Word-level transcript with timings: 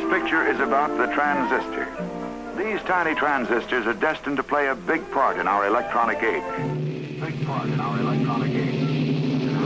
This 0.00 0.22
picture 0.22 0.46
is 0.46 0.58
about 0.60 0.96
the 0.96 1.12
transistor. 1.12 1.86
These 2.56 2.80
tiny 2.86 3.14
transistors 3.14 3.86
are 3.86 3.92
destined 3.92 4.38
to 4.38 4.42
play 4.42 4.68
a 4.68 4.74
big 4.74 5.08
part 5.10 5.36
in 5.38 5.46
our 5.46 5.66
electronic 5.66 6.22
age. 6.22 6.42
Big 7.20 7.46
part 7.46 7.68
in 7.68 7.78
our 7.78 8.00
electronic 8.00 8.50
age. 8.50 9.56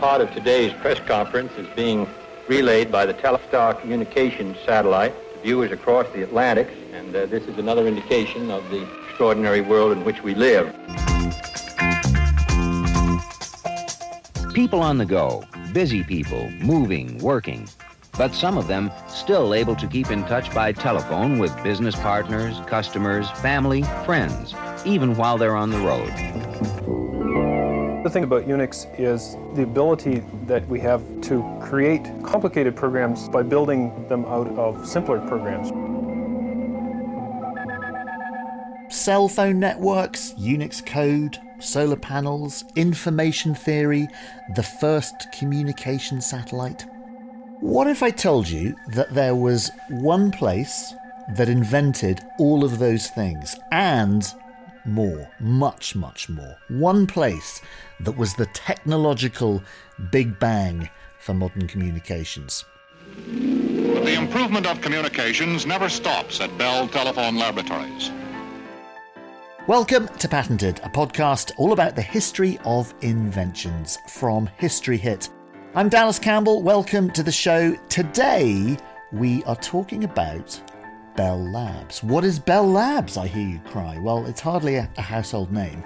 Part 0.00 0.22
of 0.22 0.32
today's 0.32 0.72
press 0.80 0.98
conference 1.00 1.52
is 1.58 1.66
being 1.76 2.08
relayed 2.48 2.90
by 2.90 3.04
the 3.04 3.12
Telstar 3.12 3.78
communications 3.78 4.56
satellite 4.64 5.12
to 5.34 5.40
viewers 5.40 5.70
across 5.70 6.10
the 6.14 6.22
Atlantic, 6.22 6.70
and 6.94 7.14
uh, 7.14 7.26
this 7.26 7.44
is 7.44 7.58
another 7.58 7.86
indication 7.86 8.50
of 8.50 8.66
the 8.70 8.88
extraordinary 9.08 9.60
world 9.60 9.92
in 9.92 10.02
which 10.02 10.22
we 10.22 10.34
live. 10.34 10.74
People 14.54 14.80
on 14.80 14.96
the 14.96 15.04
go, 15.04 15.44
busy 15.74 16.04
people, 16.04 16.48
moving, 16.60 17.18
working, 17.18 17.68
but 18.16 18.32
some 18.32 18.56
of 18.56 18.68
them 18.68 18.92
still 19.08 19.52
able 19.52 19.74
to 19.74 19.88
keep 19.88 20.12
in 20.12 20.22
touch 20.26 20.54
by 20.54 20.70
telephone 20.70 21.36
with 21.36 21.52
business 21.64 21.96
partners, 21.96 22.60
customers, 22.68 23.28
family, 23.42 23.82
friends, 24.04 24.54
even 24.86 25.16
while 25.16 25.36
they're 25.36 25.56
on 25.56 25.70
the 25.70 25.78
road. 25.78 26.12
The 28.04 28.10
thing 28.10 28.22
about 28.22 28.46
Unix 28.46 28.86
is 29.00 29.36
the 29.56 29.64
ability 29.64 30.22
that 30.46 30.64
we 30.68 30.78
have 30.78 31.02
to 31.22 31.42
create 31.60 32.04
complicated 32.22 32.76
programs 32.76 33.28
by 33.28 33.42
building 33.42 34.06
them 34.08 34.24
out 34.26 34.46
of 34.56 34.86
simpler 34.86 35.18
programs. 35.26 35.70
Cell 38.94 39.26
phone 39.26 39.58
networks, 39.58 40.34
Unix 40.34 40.86
code, 40.86 41.40
solar 41.64 41.96
panels, 41.96 42.64
information 42.76 43.54
theory, 43.54 44.08
the 44.54 44.62
first 44.62 45.32
communication 45.32 46.20
satellite. 46.20 46.86
What 47.60 47.86
if 47.86 48.02
I 48.02 48.10
told 48.10 48.48
you 48.48 48.76
that 48.94 49.14
there 49.14 49.34
was 49.34 49.70
one 49.88 50.30
place 50.30 50.94
that 51.36 51.48
invented 51.48 52.20
all 52.38 52.64
of 52.64 52.78
those 52.78 53.08
things 53.08 53.56
and 53.72 54.26
more, 54.84 55.30
much, 55.40 55.96
much 55.96 56.28
more? 56.28 56.58
One 56.68 57.06
place 57.06 57.62
that 58.00 58.18
was 58.18 58.34
the 58.34 58.46
technological 58.46 59.62
Big 60.10 60.38
Bang 60.38 60.90
for 61.20 61.32
modern 61.32 61.66
communications. 61.66 62.64
But 63.16 64.04
the 64.04 64.14
improvement 64.14 64.66
of 64.66 64.80
communications 64.82 65.64
never 65.64 65.88
stops 65.88 66.40
at 66.40 66.56
Bell 66.58 66.86
Telephone 66.88 67.36
Laboratories. 67.36 68.10
Welcome 69.66 70.08
to 70.18 70.28
Patented, 70.28 70.80
a 70.80 70.90
podcast 70.90 71.52
all 71.56 71.72
about 71.72 71.96
the 71.96 72.02
history 72.02 72.58
of 72.66 72.92
inventions 73.00 73.96
from 74.08 74.46
History 74.58 74.98
Hit. 74.98 75.30
I'm 75.74 75.88
Dallas 75.88 76.18
Campbell. 76.18 76.62
Welcome 76.62 77.10
to 77.12 77.22
the 77.22 77.32
show. 77.32 77.74
Today, 77.88 78.76
we 79.10 79.42
are 79.44 79.56
talking 79.56 80.04
about 80.04 80.60
Bell 81.16 81.42
Labs. 81.42 82.02
What 82.02 82.24
is 82.24 82.38
Bell 82.38 82.70
Labs? 82.70 83.16
I 83.16 83.26
hear 83.26 83.48
you 83.48 83.58
cry. 83.60 83.98
Well, 83.98 84.26
it's 84.26 84.42
hardly 84.42 84.74
a, 84.74 84.82
household 84.98 85.50
name. 85.50 85.82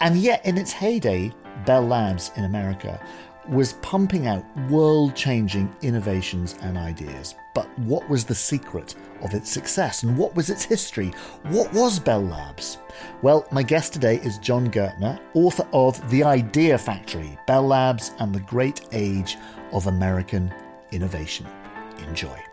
And 0.00 0.16
yet, 0.16 0.44
in 0.44 0.58
its 0.58 0.72
heyday, 0.72 1.32
Bell 1.64 1.86
Labs 1.86 2.32
in 2.34 2.42
America 2.42 3.00
was 3.48 3.74
pumping 3.74 4.26
out 4.26 4.44
world 4.68 5.14
changing 5.14 5.72
innovations 5.80 6.56
and 6.60 6.76
ideas. 6.76 7.36
But 7.54 7.68
what 7.78 8.08
was 8.10 8.24
the 8.24 8.34
secret 8.34 8.96
of 9.22 9.34
its 9.34 9.50
success 9.50 10.02
and 10.02 10.16
what 10.16 10.34
was 10.34 10.50
its 10.50 10.64
history? 10.64 11.12
What 11.44 11.72
was 11.72 11.98
Bell 11.98 12.22
Labs? 12.22 12.78
Well, 13.22 13.46
my 13.50 13.62
guest 13.62 13.92
today 13.92 14.16
is 14.16 14.38
Jon 14.38 14.70
Gertner, 14.70 15.20
author 15.34 15.66
of 15.72 16.08
The 16.10 16.24
Idea 16.24 16.78
Factory 16.78 17.38
Bell 17.46 17.66
Labs 17.66 18.12
and 18.18 18.34
the 18.34 18.40
Great 18.40 18.82
Age 18.92 19.36
of 19.72 19.86
American 19.86 20.54
Innovation. 20.92 21.46
Enjoy. 22.06 22.45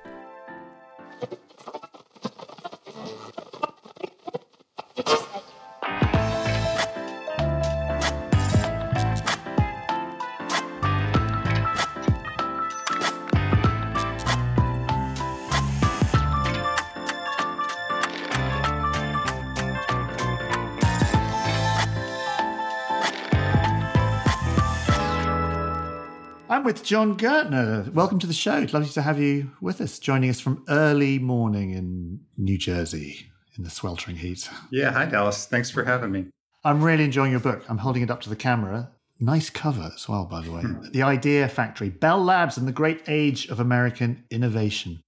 I'm 26.64 26.68
with 26.68 26.82
Jon 26.86 27.18
Gertner. 27.18 27.92
Welcome 27.92 28.20
to 28.20 28.26
the 28.26 28.32
show. 28.32 28.60
It's 28.60 28.72
lovely 28.72 28.88
to 28.92 29.02
have 29.02 29.20
you 29.20 29.52
with 29.60 29.82
us, 29.82 30.00
joining 30.00 30.30
us 30.30 30.40
from 30.40 30.64
early 30.70 31.20
morning 31.20 31.72
in 31.72 32.22
New 32.38 32.58
Jersey 32.58 33.28
in 33.58 33.66
the 33.66 33.70
sweltering 33.70 34.16
heat. 34.16 34.50
Yeah, 34.72 34.94
hi 34.94 35.04
Dallas. 35.04 35.46
Thanks 35.46 35.70
for 35.70 35.84
having 35.84 36.14
me. 36.14 36.28
I'm 36.64 36.82
really 36.82 37.04
enjoying 37.04 37.32
your 37.32 37.42
book. 37.42 37.66
I'm 37.68 37.80
holding 37.80 38.02
it 38.02 38.10
up 38.10 38.22
to 38.22 38.30
the 38.30 38.38
camera. 38.38 38.90
Nice 39.20 39.50
cover 39.50 39.92
as 39.94 40.08
well, 40.08 40.24
by 40.24 40.40
the 40.40 40.54
way. 40.54 40.62
Hmm. 40.62 40.90
the 40.94 41.04
Idea 41.04 41.50
Factory, 41.50 41.90
Bell 41.90 42.24
Labs, 42.24 42.58
and 42.58 42.66
the 42.66 42.72
Great 42.72 43.02
Age 43.10 43.50
of 43.50 43.60
American 43.60 44.24
Innovation. 44.30 45.02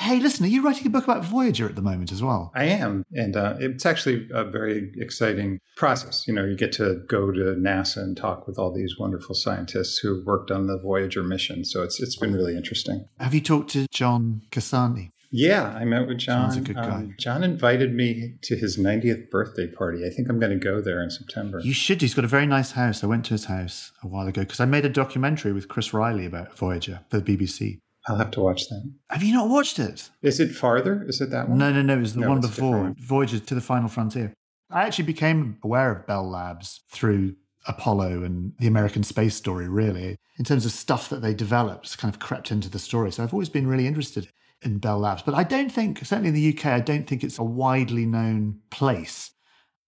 Hey, 0.00 0.18
listen, 0.18 0.46
are 0.46 0.48
you 0.48 0.62
writing 0.62 0.86
a 0.86 0.90
book 0.90 1.04
about 1.04 1.26
Voyager 1.26 1.68
at 1.68 1.76
the 1.76 1.82
moment 1.82 2.10
as 2.10 2.22
well? 2.22 2.52
I 2.54 2.64
am. 2.64 3.04
And 3.12 3.36
uh, 3.36 3.56
it's 3.60 3.84
actually 3.84 4.26
a 4.32 4.44
very 4.44 4.94
exciting 4.96 5.60
process. 5.76 6.26
You 6.26 6.32
know, 6.32 6.42
you 6.42 6.56
get 6.56 6.72
to 6.72 7.02
go 7.06 7.30
to 7.30 7.54
NASA 7.54 7.98
and 7.98 8.16
talk 8.16 8.46
with 8.46 8.58
all 8.58 8.72
these 8.72 8.98
wonderful 8.98 9.34
scientists 9.34 9.98
who 9.98 10.22
worked 10.24 10.50
on 10.50 10.68
the 10.68 10.78
Voyager 10.78 11.22
mission. 11.22 11.66
So 11.66 11.82
it's 11.82 12.00
it's 12.00 12.16
been 12.16 12.32
really 12.32 12.56
interesting. 12.56 13.06
Have 13.18 13.34
you 13.34 13.42
talked 13.42 13.70
to 13.72 13.86
John 13.90 14.40
Casani? 14.50 15.10
Yeah, 15.30 15.68
I 15.68 15.84
met 15.84 16.08
with 16.08 16.18
John. 16.18 16.50
John's 16.50 16.56
a 16.56 16.60
good 16.62 16.76
guy. 16.76 16.82
Um, 16.82 17.14
John 17.18 17.44
invited 17.44 17.94
me 17.94 18.36
to 18.40 18.56
his 18.56 18.78
90th 18.78 19.30
birthday 19.30 19.66
party. 19.66 20.06
I 20.06 20.10
think 20.10 20.30
I'm 20.30 20.40
going 20.40 20.58
to 20.58 20.64
go 20.64 20.80
there 20.80 21.02
in 21.02 21.10
September. 21.10 21.60
You 21.60 21.74
should. 21.74 22.00
He's 22.00 22.14
got 22.14 22.24
a 22.24 22.28
very 22.28 22.46
nice 22.46 22.72
house. 22.72 23.04
I 23.04 23.06
went 23.06 23.26
to 23.26 23.34
his 23.34 23.44
house 23.44 23.92
a 24.02 24.08
while 24.08 24.26
ago 24.26 24.42
because 24.42 24.60
I 24.60 24.64
made 24.64 24.86
a 24.86 24.88
documentary 24.88 25.52
with 25.52 25.68
Chris 25.68 25.92
Riley 25.92 26.24
about 26.24 26.56
Voyager 26.56 27.00
for 27.10 27.20
the 27.20 27.36
BBC. 27.36 27.80
I'll 28.10 28.16
have 28.16 28.32
to 28.32 28.40
watch 28.40 28.68
that. 28.68 28.92
Have 29.08 29.22
you 29.22 29.32
not 29.32 29.48
watched 29.48 29.78
it? 29.78 30.10
Is 30.20 30.40
it 30.40 30.50
farther? 30.50 31.04
Is 31.06 31.20
it 31.20 31.30
that 31.30 31.48
one? 31.48 31.58
No, 31.58 31.72
no, 31.72 31.80
no. 31.82 31.96
It 31.96 32.00
was 32.00 32.14
the 32.14 32.20
No, 32.20 32.28
one 32.30 32.40
before 32.40 32.76
different. 32.76 32.98
Voyager 32.98 33.38
to 33.38 33.54
the 33.54 33.60
Final 33.60 33.88
Frontier. 33.88 34.34
I 34.68 34.82
actually 34.82 35.04
became 35.04 35.58
aware 35.62 35.92
of 35.92 36.06
Bell 36.06 36.28
Labs 36.28 36.80
through 36.90 37.36
Apollo 37.66 38.24
and 38.24 38.52
the 38.58 38.66
American 38.66 39.02
space 39.04 39.34
story, 39.36 39.68
really, 39.68 40.16
in 40.38 40.44
terms 40.44 40.66
of 40.66 40.72
stuff 40.72 41.08
that 41.08 41.22
they 41.22 41.34
developed, 41.34 41.96
kind 41.98 42.12
of 42.12 42.20
crept 42.20 42.50
into 42.50 42.68
the 42.68 42.78
story. 42.78 43.12
So 43.12 43.22
I've 43.22 43.32
always 43.32 43.48
been 43.48 43.66
really 43.66 43.86
interested 43.86 44.28
in 44.62 44.78
Bell 44.78 44.98
Labs. 44.98 45.22
But 45.22 45.34
I 45.34 45.44
don't 45.44 45.70
think, 45.70 45.98
certainly 46.04 46.30
in 46.30 46.34
the 46.34 46.56
UK, 46.56 46.66
I 46.66 46.80
don't 46.80 47.06
think 47.06 47.22
it's 47.22 47.38
a 47.38 47.44
widely 47.44 48.06
known 48.06 48.60
place. 48.70 49.30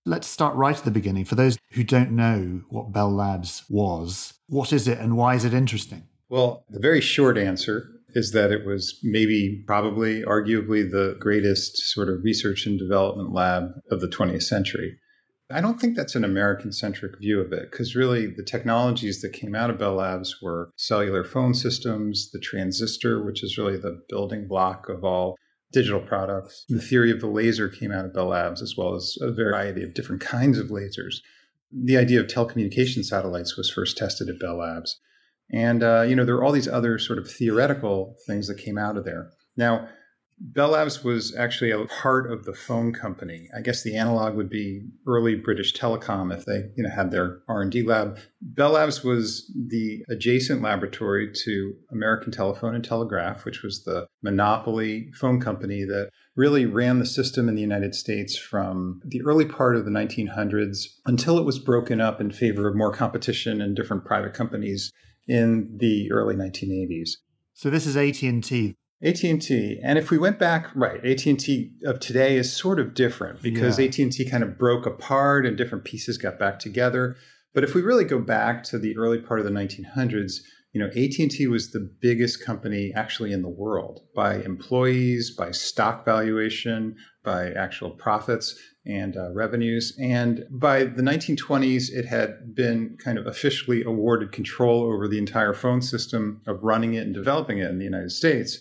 Let's 0.05 0.27
start 0.27 0.57
right 0.57 0.77
at 0.77 0.85
the 0.85 0.91
beginning. 0.91 1.25
For 1.25 1.35
those 1.35 1.59
who 1.73 1.85
don't 1.85 2.13
know 2.13 2.63
what 2.69 2.93
Bell 2.93 3.11
Labs 3.11 3.65
was, 3.69 4.35
what 4.49 4.73
is 4.73 4.87
it 4.87 4.99
and 4.99 5.17
why 5.17 5.35
is 5.35 5.45
it 5.45 5.55
interesting? 5.55 6.09
Well, 6.29 6.65
the 6.71 6.81
very 6.81 7.01
short 7.03 7.37
answer 7.37 7.92
is 8.15 8.33
that 8.33 8.53
it 8.53 8.67
was 8.67 8.99
maybe, 9.03 9.63
probably, 9.67 10.23
arguably 10.23 10.89
the 10.89 11.17
greatest 11.19 11.77
sort 11.79 12.09
of 12.09 12.23
research 12.23 12.67
and 12.67 12.79
development 12.79 13.33
lab 13.33 13.73
of 13.91 14.01
the 14.01 14.09
20th 14.09 14.43
century. 14.43 14.99
I 15.51 15.61
don't 15.61 15.79
think 15.79 15.97
that's 15.97 16.15
an 16.15 16.25
American 16.25 16.73
centric 16.73 17.19
view 17.19 17.41
of 17.41 17.53
it 17.53 17.71
because 17.71 17.95
really 17.95 18.27
the 18.27 18.43
technologies 18.43 19.21
that 19.21 19.35
came 19.35 19.55
out 19.55 19.69
of 19.69 19.79
Bell 19.79 19.95
Labs 19.95 20.41
were 20.41 20.71
cellular 20.77 21.25
phone 21.25 21.53
systems, 21.53 22.31
the 22.33 22.39
transistor, 22.39 23.23
which 23.23 23.43
is 23.45 23.59
really 23.59 23.77
the 23.77 24.03
building 24.09 24.49
block 24.49 24.89
of 24.89 25.05
all 25.05 25.37
digital 25.71 26.01
products. 26.01 26.65
The 26.69 26.81
theory 26.81 27.11
of 27.11 27.21
the 27.21 27.27
laser 27.27 27.69
came 27.69 27.93
out 27.93 28.05
of 28.05 28.15
Bell 28.15 28.29
Labs, 28.29 28.63
as 28.63 28.77
well 28.77 28.95
as 28.95 29.19
a 29.21 29.31
variety 29.31 29.83
of 29.83 29.95
different 29.95 30.23
kinds 30.23 30.59
of 30.59 30.69
lasers. 30.69 31.17
The 31.71 31.97
idea 31.97 32.21
of 32.21 32.27
telecommunication 32.27 33.05
satellites 33.05 33.57
was 33.57 33.71
first 33.71 33.97
tested 33.97 34.29
at 34.29 34.39
Bell 34.39 34.59
Labs. 34.59 35.01
And, 35.53 35.83
uh, 35.83 36.03
you 36.03 36.17
know, 36.17 36.25
there 36.25 36.37
are 36.37 36.45
all 36.45 36.53
these 36.53 36.69
other 36.69 36.99
sort 36.99 37.19
of 37.19 37.31
theoretical 37.31 38.17
things 38.27 38.49
that 38.49 38.59
came 38.59 38.79
out 38.79 38.97
of 38.97 39.05
there. 39.05 39.31
Now, 39.57 39.89
Bell 40.45 40.71
Labs 40.71 41.05
was 41.05 41.37
actually 41.37 41.71
a 41.71 41.85
part 41.87 42.31
of 42.31 42.45
the 42.45 42.53
phone 42.53 42.93
company. 42.93 43.49
I 43.57 43.61
guess 43.61 43.85
the 43.85 43.97
analog 43.97 44.35
would 44.35 44.51
be 44.51 44.83
early 45.07 45.37
British 45.37 45.73
Telecom 45.73 46.37
if 46.37 46.47
they, 46.47 46.71
you 46.75 46.83
know, 46.83 46.91
had 46.91 47.13
their 47.13 47.43
R&D 47.49 47.85
lab. 47.85 48.19
Bell 48.41 48.73
Labs 48.73 49.05
was 49.05 49.53
the 49.69 50.03
adjacent 50.09 50.61
laboratory 50.61 51.31
to 51.45 51.75
American 51.93 52.33
Telephone 52.33 52.75
and 52.75 52.85
Telegraph, 52.85 53.45
which 53.45 53.63
was 53.63 53.85
the 53.85 54.09
monopoly 54.23 55.13
phone 55.15 55.41
company 55.41 55.85
that 55.85 56.11
really 56.35 56.67
ran 56.67 56.99
the 56.99 57.07
system 57.07 57.49
in 57.49 57.55
the 57.55 57.61
United 57.61 57.95
States 57.95 58.37
from 58.37 59.01
the 59.05 59.23
early 59.23 59.45
part 59.45 59.77
of 59.77 59.85
the 59.85 59.91
1900s 59.93 60.87
until 61.07 61.39
it 61.39 61.45
was 61.45 61.59
broken 61.61 62.01
up 62.01 62.21
in 62.21 62.33
favor 62.33 62.67
of 62.67 62.75
more 62.75 62.93
competition 62.93 63.61
and 63.61 63.77
different 63.77 64.05
private 64.05 64.35
companies 64.35 64.91
in 65.29 65.77
the 65.79 66.11
early 66.11 66.35
1980s. 66.35 67.11
So 67.55 67.71
this 67.71 67.87
is 67.87 67.97
AT&T. 67.97 68.75
AT&T. 69.03 69.81
And 69.83 69.99
if 69.99 70.11
we 70.11 70.19
went 70.19 70.39
back, 70.39 70.69
right, 70.75 71.05
AT&T 71.05 71.73
of 71.85 72.01
today 72.01 72.37
is 72.37 72.53
sort 72.53 72.79
of 72.79 72.95
different 72.95 73.43
because 73.43 73.79
Yeah. 73.79 73.87
AT&T 73.87 74.25
kind 74.31 74.45
of 74.45 74.59
broke 74.59 74.87
apart 74.87 75.45
and 75.45 75.57
different 75.57 75.85
pieces 75.85 76.19
got 76.19 76.39
back 76.39 76.59
together. 76.59 77.17
But 77.53 77.65
if 77.65 77.75
we 77.75 77.83
really 77.83 78.05
go 78.05 78.19
back 78.19 78.63
to 78.65 78.79
the 78.79 78.97
early 78.97 79.19
part 79.19 79.41
of 79.41 79.45
the 79.45 79.53
1900s, 79.53 80.41
you 80.73 80.81
know, 80.81 80.87
AT&T 80.87 81.47
was 81.49 81.71
the 81.71 81.91
biggest 82.01 82.43
company 82.45 82.93
actually 82.95 83.33
in 83.33 83.43
the 83.43 83.49
world 83.49 84.01
by 84.15 84.37
employees, 84.37 85.31
by 85.37 85.51
stock 85.51 86.05
valuation, 86.05 86.97
by 87.25 87.51
actual 87.53 87.91
profits 87.91 88.59
and 88.85 89.17
uh, 89.17 89.31
revenues. 89.33 89.97
And 90.01 90.45
by 90.51 90.85
the 90.85 91.03
1920s, 91.03 91.91
it 91.91 92.07
had 92.07 92.55
been 92.55 92.97
kind 93.03 93.19
of 93.19 93.27
officially 93.27 93.83
awarded 93.83 94.33
control 94.33 94.83
over 94.85 95.07
the 95.07 95.19
entire 95.19 95.55
phone 95.55 95.83
system 95.83 96.43
of 96.47 96.63
running 96.63 96.95
it 96.95 97.07
and 97.07 97.15
developing 97.15 97.59
it 97.59 97.71
in 97.71 97.79
the 97.79 97.85
United 97.85 98.11
States. 98.11 98.61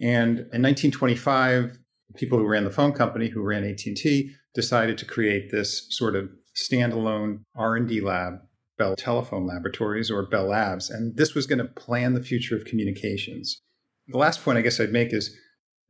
And 0.00 0.38
in 0.38 0.62
1925, 0.62 1.78
people 2.16 2.38
who 2.38 2.46
ran 2.46 2.64
the 2.64 2.70
phone 2.70 2.92
company, 2.92 3.28
who 3.28 3.42
ran 3.42 3.64
AT&T, 3.64 4.30
decided 4.54 4.98
to 4.98 5.04
create 5.04 5.50
this 5.50 5.86
sort 5.90 6.14
of 6.14 6.28
standalone 6.54 7.40
R&D 7.56 8.00
lab 8.00 8.40
Bell 8.76 8.96
Telephone 8.96 9.46
Laboratories 9.46 10.10
or 10.10 10.26
Bell 10.26 10.48
Labs, 10.48 10.90
and 10.90 11.16
this 11.16 11.34
was 11.34 11.46
going 11.46 11.58
to 11.58 11.64
plan 11.64 12.14
the 12.14 12.22
future 12.22 12.56
of 12.56 12.64
communications. 12.64 13.60
The 14.08 14.18
last 14.18 14.44
point 14.44 14.58
I 14.58 14.62
guess 14.62 14.80
I'd 14.80 14.92
make 14.92 15.12
is 15.12 15.36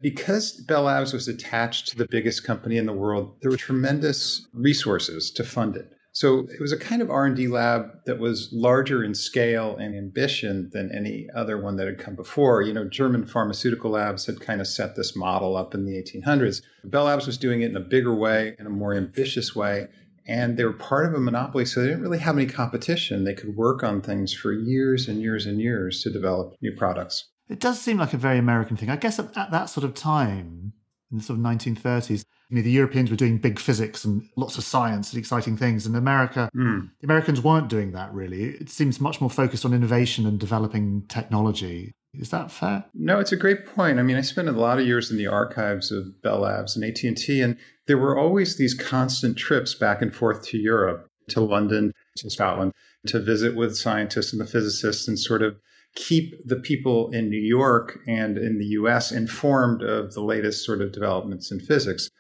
because 0.05 0.53
Bell 0.53 0.83
Labs 0.83 1.15
was 1.15 1.29
attached 1.29 1.89
to 1.89 1.97
the 1.97 2.07
biggest 2.11 2.45
company 2.45 2.77
in 2.77 2.85
the 2.85 2.93
world, 2.93 3.37
there 3.41 3.51
were 3.51 3.57
tremendous 3.57 4.47
resources 4.53 5.31
to 5.31 5.43
fund 5.43 5.77
it. 5.77 5.95
So 6.13 6.41
it 6.41 6.61
was 6.61 6.73
a 6.73 6.79
kind 6.79 7.01
of 7.01 7.09
R&D 7.09 7.49
lab 7.49 7.87
that 8.05 8.19
was 8.19 8.51
larger 8.53 9.03
in 9.03 9.15
scale 9.15 9.79
and 9.79 9.97
ambition 9.97 10.69
than 10.75 10.95
any 10.95 11.27
other 11.35 11.59
one 11.59 11.77
that 11.77 11.87
had 11.87 11.99
come 11.99 12.17
before. 12.17 12.61
You 12.61 12.75
know, 12.75 12.85
German 12.85 13.25
pharmaceutical 13.25 13.93
labs 13.93 14.27
had 14.27 14.41
kind 14.41 14.61
of 14.61 14.67
set 14.67 14.95
this 14.95 15.17
model 15.17 15.57
up 15.57 15.75
in 15.75 15.87
the 15.87 15.93
1800s. 15.93 16.61
Bell 16.85 17.05
Labs 17.05 17.27
was 17.27 17.39
doing 17.39 17.63
it 17.63 17.71
in 17.71 17.77
a 17.79 17.81
bigger 17.81 18.15
way, 18.15 18.57
in 18.59 18.67
a 18.67 18.71
more 18.71 18.93
ambitious 18.93 19.57
way, 19.57 19.89
and 20.29 20.59
they 20.59 20.67
were 20.67 20.75
part 20.75 21.07
of 21.07 21.15
a 21.15 21.19
monopoly, 21.19 21.65
so 21.65 21.81
they 21.81 21.87
didn't 21.87 22.03
really 22.03 22.19
have 22.19 22.37
any 22.37 22.47
competition. 22.47 23.25
They 23.25 23.33
could 23.33 23.57
work 23.57 23.83
on 23.83 24.03
things 24.03 24.35
for 24.35 24.53
years 24.53 25.09
and 25.09 25.23
years 25.23 25.47
and 25.47 25.63
years 25.63 26.03
to 26.03 26.13
develop 26.13 26.57
new 26.61 26.77
products. 26.77 27.31
It 27.49 27.61
does 27.61 27.81
seem 27.81 27.99
like 27.99 28.15
a 28.15 28.19
very 28.19 28.39
American 28.39 28.77
thing. 28.77 28.91
I 28.91 28.97
guess 28.97 29.19
at, 29.19 29.37
at 29.37 29.51
that 29.51 29.67
sort 29.67 29.85
of 29.85 29.95
time, 29.95 30.73
in 31.11 31.19
the 31.19 31.25
sort 31.25 31.39
of 31.39 31.45
1930s, 31.45 32.25
you 32.49 32.57
know, 32.57 32.63
the 32.63 32.71
Europeans 32.71 33.11
were 33.11 33.17
doing 33.17 33.39
big 33.39 33.59
physics 33.59 34.05
and 34.05 34.29
lots 34.37 34.59
of 34.59 34.65
science 34.65 35.13
and 35.13 35.19
exciting 35.19 35.57
things. 35.57 35.87
And 35.87 35.97
America, 35.97 36.51
mm. 36.55 36.91
the 37.01 37.05
Americans 37.05 37.41
weren't 37.41 37.69
doing 37.69 37.93
that 37.93 38.13
really. 38.13 38.45
It 38.45 38.69
seems 38.71 39.01
much 39.01 39.21
more 39.21 39.31
focused 39.31 39.65
on 39.65 39.73
innovation 39.73 40.27
and 40.27 40.39
developing 40.39 41.05
technology. 41.09 41.93
Is 42.15 42.31
that 42.31 42.51
fair? 42.51 42.85
No, 42.95 43.19
it's 43.19 43.33
a 43.33 43.37
great 43.37 43.67
point. 43.67 43.99
I 43.99 44.03
mean, 44.03 44.17
I 44.17 44.21
spent 44.21 44.49
a 44.49 44.53
lot 44.53 44.79
of 44.79 44.87
years 44.87 45.11
in 45.11 45.17
the 45.17 45.27
archives 45.27 45.91
of 45.91 46.21
Bell 46.23 46.41
Labs 46.41 46.77
and 46.77 46.85
AT&T, 46.85 47.41
and 47.41 47.57
there 47.87 47.99
were 47.99 48.17
always 48.17 48.57
these 48.57 48.75
constant 48.75 49.37
trips 49.37 49.75
back 49.75 50.01
and 50.01 50.15
forth 50.15 50.47
to 50.49 50.59
Europe, 50.59 51.09
to 51.31 51.41
London, 51.41 51.93
to 52.19 52.31
Scotland, 52.31 52.73
to 53.07 53.19
visit 53.19 53.57
with 53.57 53.77
scientists 53.77 54.33
and 54.33 54.41
the 54.41 54.47
physicists 54.47 55.09
and 55.09 55.19
sort 55.19 55.43
of 55.43 55.57
keep 55.95 56.35
the 56.45 56.57
people 56.57 57.11
in 57.11 57.31
New 57.31 57.41
York 57.41 57.99
and 58.07 58.37
in 58.37 58.59
the 58.59 58.67
US 58.67 59.13
informed 59.13 59.83
of 59.83 60.13
the 60.15 60.23
latest 60.23 60.65
sort 60.65 60.83
of 60.83 60.93
developments 60.93 61.51
in 61.51 61.61
physics. 61.61 62.11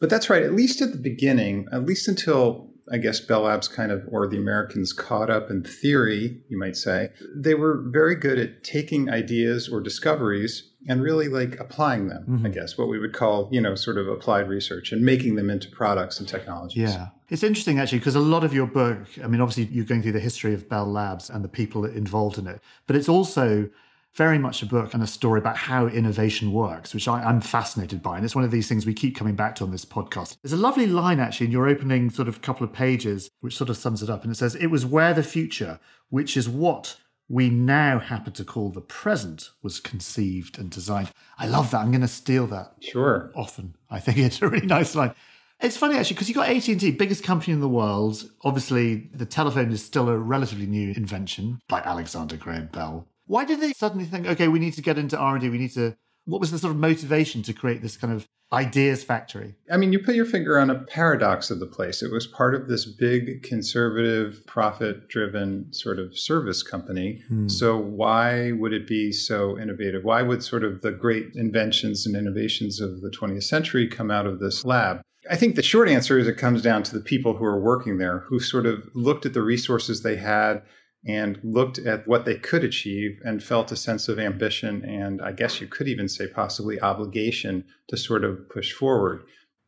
But 0.00 0.10
that's 0.10 0.30
right, 0.30 0.42
at 0.42 0.54
least 0.54 0.80
at 0.80 0.92
the 0.92 0.98
beginning, 0.98 1.66
at 1.72 1.84
least 1.84 2.08
until 2.08 2.70
I 2.92 2.98
guess 2.98 3.20
Bell 3.20 3.42
Labs 3.42 3.68
kind 3.68 3.92
of, 3.92 4.02
or 4.10 4.26
the 4.26 4.36
Americans 4.36 4.92
caught 4.92 5.30
up 5.30 5.50
in 5.50 5.62
theory, 5.62 6.40
you 6.48 6.58
might 6.58 6.76
say, 6.76 7.10
they 7.34 7.54
were 7.54 7.84
very 7.88 8.14
good 8.14 8.38
at 8.38 8.64
taking 8.64 9.10
ideas 9.10 9.68
or 9.68 9.80
discoveries 9.80 10.70
and 10.88 11.02
really 11.02 11.28
like 11.28 11.58
applying 11.60 12.08
them, 12.08 12.22
mm-hmm. 12.22 12.46
I 12.46 12.48
guess, 12.50 12.78
what 12.78 12.88
we 12.88 12.98
would 12.98 13.12
call, 13.12 13.48
you 13.52 13.60
know, 13.60 13.74
sort 13.74 13.98
of 13.98 14.08
applied 14.08 14.48
research 14.48 14.92
and 14.92 15.02
making 15.02 15.34
them 15.34 15.50
into 15.50 15.68
products 15.68 16.18
and 16.18 16.28
technologies. 16.28 16.94
Yeah. 16.94 17.08
It's 17.28 17.42
interesting 17.42 17.78
actually, 17.78 17.98
because 17.98 18.14
a 18.14 18.20
lot 18.20 18.44
of 18.44 18.54
your 18.54 18.66
book, 18.66 18.98
I 19.22 19.26
mean, 19.26 19.40
obviously 19.40 19.64
you're 19.74 19.84
going 19.84 20.02
through 20.02 20.12
the 20.12 20.20
history 20.20 20.54
of 20.54 20.68
Bell 20.68 20.86
Labs 20.90 21.28
and 21.28 21.44
the 21.44 21.48
people 21.48 21.84
involved 21.84 22.38
in 22.38 22.46
it, 22.46 22.60
but 22.86 22.96
it's 22.96 23.08
also 23.08 23.68
very 24.18 24.36
much 24.36 24.62
a 24.62 24.66
book 24.66 24.94
and 24.94 25.02
a 25.02 25.06
story 25.06 25.38
about 25.38 25.56
how 25.56 25.86
innovation 25.86 26.52
works, 26.52 26.92
which 26.92 27.06
I, 27.06 27.22
am 27.22 27.40
fascinated 27.40 28.02
by. 28.02 28.16
And 28.16 28.24
it's 28.24 28.34
one 28.34 28.42
of 28.42 28.50
these 28.50 28.68
things 28.68 28.84
we 28.84 28.92
keep 28.92 29.14
coming 29.14 29.36
back 29.36 29.54
to 29.54 29.64
on 29.64 29.70
this 29.70 29.84
podcast. 29.84 30.36
There's 30.42 30.52
a 30.52 30.56
lovely 30.56 30.88
line 30.88 31.20
actually 31.20 31.46
in 31.46 31.52
your 31.52 31.68
opening 31.68 32.10
sort 32.10 32.26
of 32.26 32.42
couple 32.42 32.66
of 32.66 32.72
pages, 32.72 33.30
which 33.40 33.56
sort 33.56 33.70
of 33.70 33.76
sums 33.76 34.02
it 34.02 34.10
up. 34.10 34.24
And 34.24 34.32
it 34.32 34.34
says, 34.34 34.56
It 34.56 34.66
was 34.66 34.84
where 34.84 35.14
the 35.14 35.22
future, 35.22 35.78
which 36.10 36.36
is 36.36 36.48
what 36.48 36.96
we 37.28 37.48
now 37.48 38.00
happen 38.00 38.32
to 38.32 38.44
call 38.44 38.70
the 38.70 38.80
present, 38.80 39.50
was 39.62 39.78
conceived 39.78 40.58
and 40.58 40.68
designed. 40.68 41.12
I 41.38 41.46
love 41.46 41.70
that. 41.70 41.78
I'm 41.78 41.92
going 41.92 42.00
to 42.00 42.08
steal 42.08 42.48
that. 42.48 42.74
Sure. 42.80 43.30
Often. 43.36 43.76
I 43.88 44.00
think 44.00 44.18
it's 44.18 44.42
a 44.42 44.48
really 44.48 44.66
nice 44.66 44.96
line. 44.96 45.14
It's 45.60 45.76
funny 45.76 45.96
actually 45.96 46.14
because 46.14 46.28
you've 46.28 46.36
got 46.36 46.48
AT&T, 46.48 46.90
biggest 46.92 47.22
company 47.22 47.52
in 47.52 47.60
the 47.60 47.68
world. 47.68 48.28
Obviously, 48.42 49.10
the 49.14 49.26
telephone 49.26 49.70
is 49.70 49.84
still 49.84 50.08
a 50.08 50.18
relatively 50.18 50.66
new 50.66 50.92
invention 50.96 51.60
by 51.68 51.82
Alexander 51.82 52.36
Graham 52.36 52.66
Bell. 52.72 53.06
Why 53.28 53.44
did 53.44 53.60
they 53.60 53.72
suddenly 53.72 54.04
think, 54.04 54.26
okay, 54.26 54.48
we 54.48 54.58
need 54.58 54.72
to 54.74 54.82
get 54.82 54.98
into 54.98 55.16
R&D, 55.16 55.48
we 55.48 55.58
need 55.58 55.74
to 55.74 55.96
what 56.28 56.40
was 56.40 56.50
the 56.50 56.58
sort 56.58 56.72
of 56.72 56.78
motivation 56.78 57.42
to 57.42 57.54
create 57.54 57.80
this 57.80 57.96
kind 57.96 58.12
of 58.12 58.28
ideas 58.52 59.02
factory? 59.02 59.54
I 59.72 59.78
mean, 59.78 59.92
you 59.92 59.98
put 59.98 60.14
your 60.14 60.26
finger 60.26 60.58
on 60.58 60.68
a 60.68 60.80
paradox 60.80 61.50
of 61.50 61.58
the 61.58 61.66
place. 61.66 62.02
It 62.02 62.12
was 62.12 62.26
part 62.26 62.54
of 62.54 62.68
this 62.68 62.84
big 62.84 63.42
conservative, 63.42 64.44
profit 64.46 65.08
driven 65.08 65.72
sort 65.72 65.98
of 65.98 66.18
service 66.18 66.62
company. 66.62 67.22
Hmm. 67.28 67.48
So, 67.48 67.78
why 67.78 68.52
would 68.52 68.74
it 68.74 68.86
be 68.86 69.10
so 69.10 69.58
innovative? 69.58 70.04
Why 70.04 70.20
would 70.20 70.42
sort 70.42 70.64
of 70.64 70.82
the 70.82 70.92
great 70.92 71.34
inventions 71.34 72.06
and 72.06 72.14
innovations 72.14 72.78
of 72.78 73.00
the 73.00 73.10
20th 73.10 73.44
century 73.44 73.88
come 73.88 74.10
out 74.10 74.26
of 74.26 74.38
this 74.38 74.66
lab? 74.66 75.00
I 75.30 75.36
think 75.36 75.56
the 75.56 75.62
short 75.62 75.88
answer 75.88 76.18
is 76.18 76.26
it 76.26 76.38
comes 76.38 76.62
down 76.62 76.82
to 76.84 76.94
the 76.94 77.04
people 77.04 77.36
who 77.36 77.44
are 77.44 77.60
working 77.60 77.98
there 77.98 78.20
who 78.20 78.38
sort 78.38 78.66
of 78.66 78.88
looked 78.94 79.26
at 79.26 79.34
the 79.34 79.42
resources 79.42 80.02
they 80.02 80.16
had 80.16 80.62
and 81.06 81.38
looked 81.42 81.78
at 81.78 82.06
what 82.08 82.24
they 82.24 82.34
could 82.34 82.64
achieve 82.64 83.18
and 83.24 83.42
felt 83.42 83.72
a 83.72 83.76
sense 83.76 84.08
of 84.08 84.18
ambition 84.18 84.84
and 84.84 85.22
I 85.22 85.32
guess 85.32 85.60
you 85.60 85.66
could 85.66 85.88
even 85.88 86.08
say 86.08 86.26
possibly 86.26 86.80
obligation 86.80 87.64
to 87.88 87.96
sort 87.96 88.24
of 88.24 88.48
push 88.48 88.72
forward. 88.72 89.22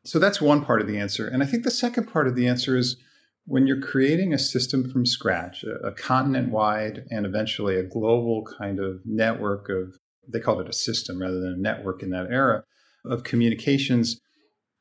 So 0.05 0.19
that's 0.19 0.41
one 0.41 0.65
part 0.65 0.81
of 0.81 0.87
the 0.87 0.99
answer. 0.99 1.29
And 1.29 1.43
I 1.43 1.47
think 1.47 1.63
the 1.63 1.71
second 1.71 2.07
part 2.07 2.27
of 2.27 2.35
the 2.35 2.49
answer 2.49 2.77
is 2.77 2.97
when 3.47 3.67
you're 3.67 3.81
creating 3.81 4.33
a 4.33 4.39
system 4.39 4.91
from 4.91 5.07
scratch, 5.07 5.65
a, 5.65 5.93
continent 5.93 6.51
wide 6.51 7.05
and 7.11 7.27
eventually 7.27 7.77
a 7.77 7.83
global 7.83 8.45
kind 8.59 8.79
of 8.79 9.01
network 9.05 9.69
of, 9.69 9.97
they 10.29 10.41
called 10.41 10.61
it 10.61 10.69
a 10.69 10.73
system 10.73 11.21
rather 11.21 11.41
than 11.41 11.55
a 11.55 11.63
network 11.63 12.03
in 12.03 12.11
that 12.11 12.29
era 12.31 12.65
of 13.05 13.25
communications 13.25 14.21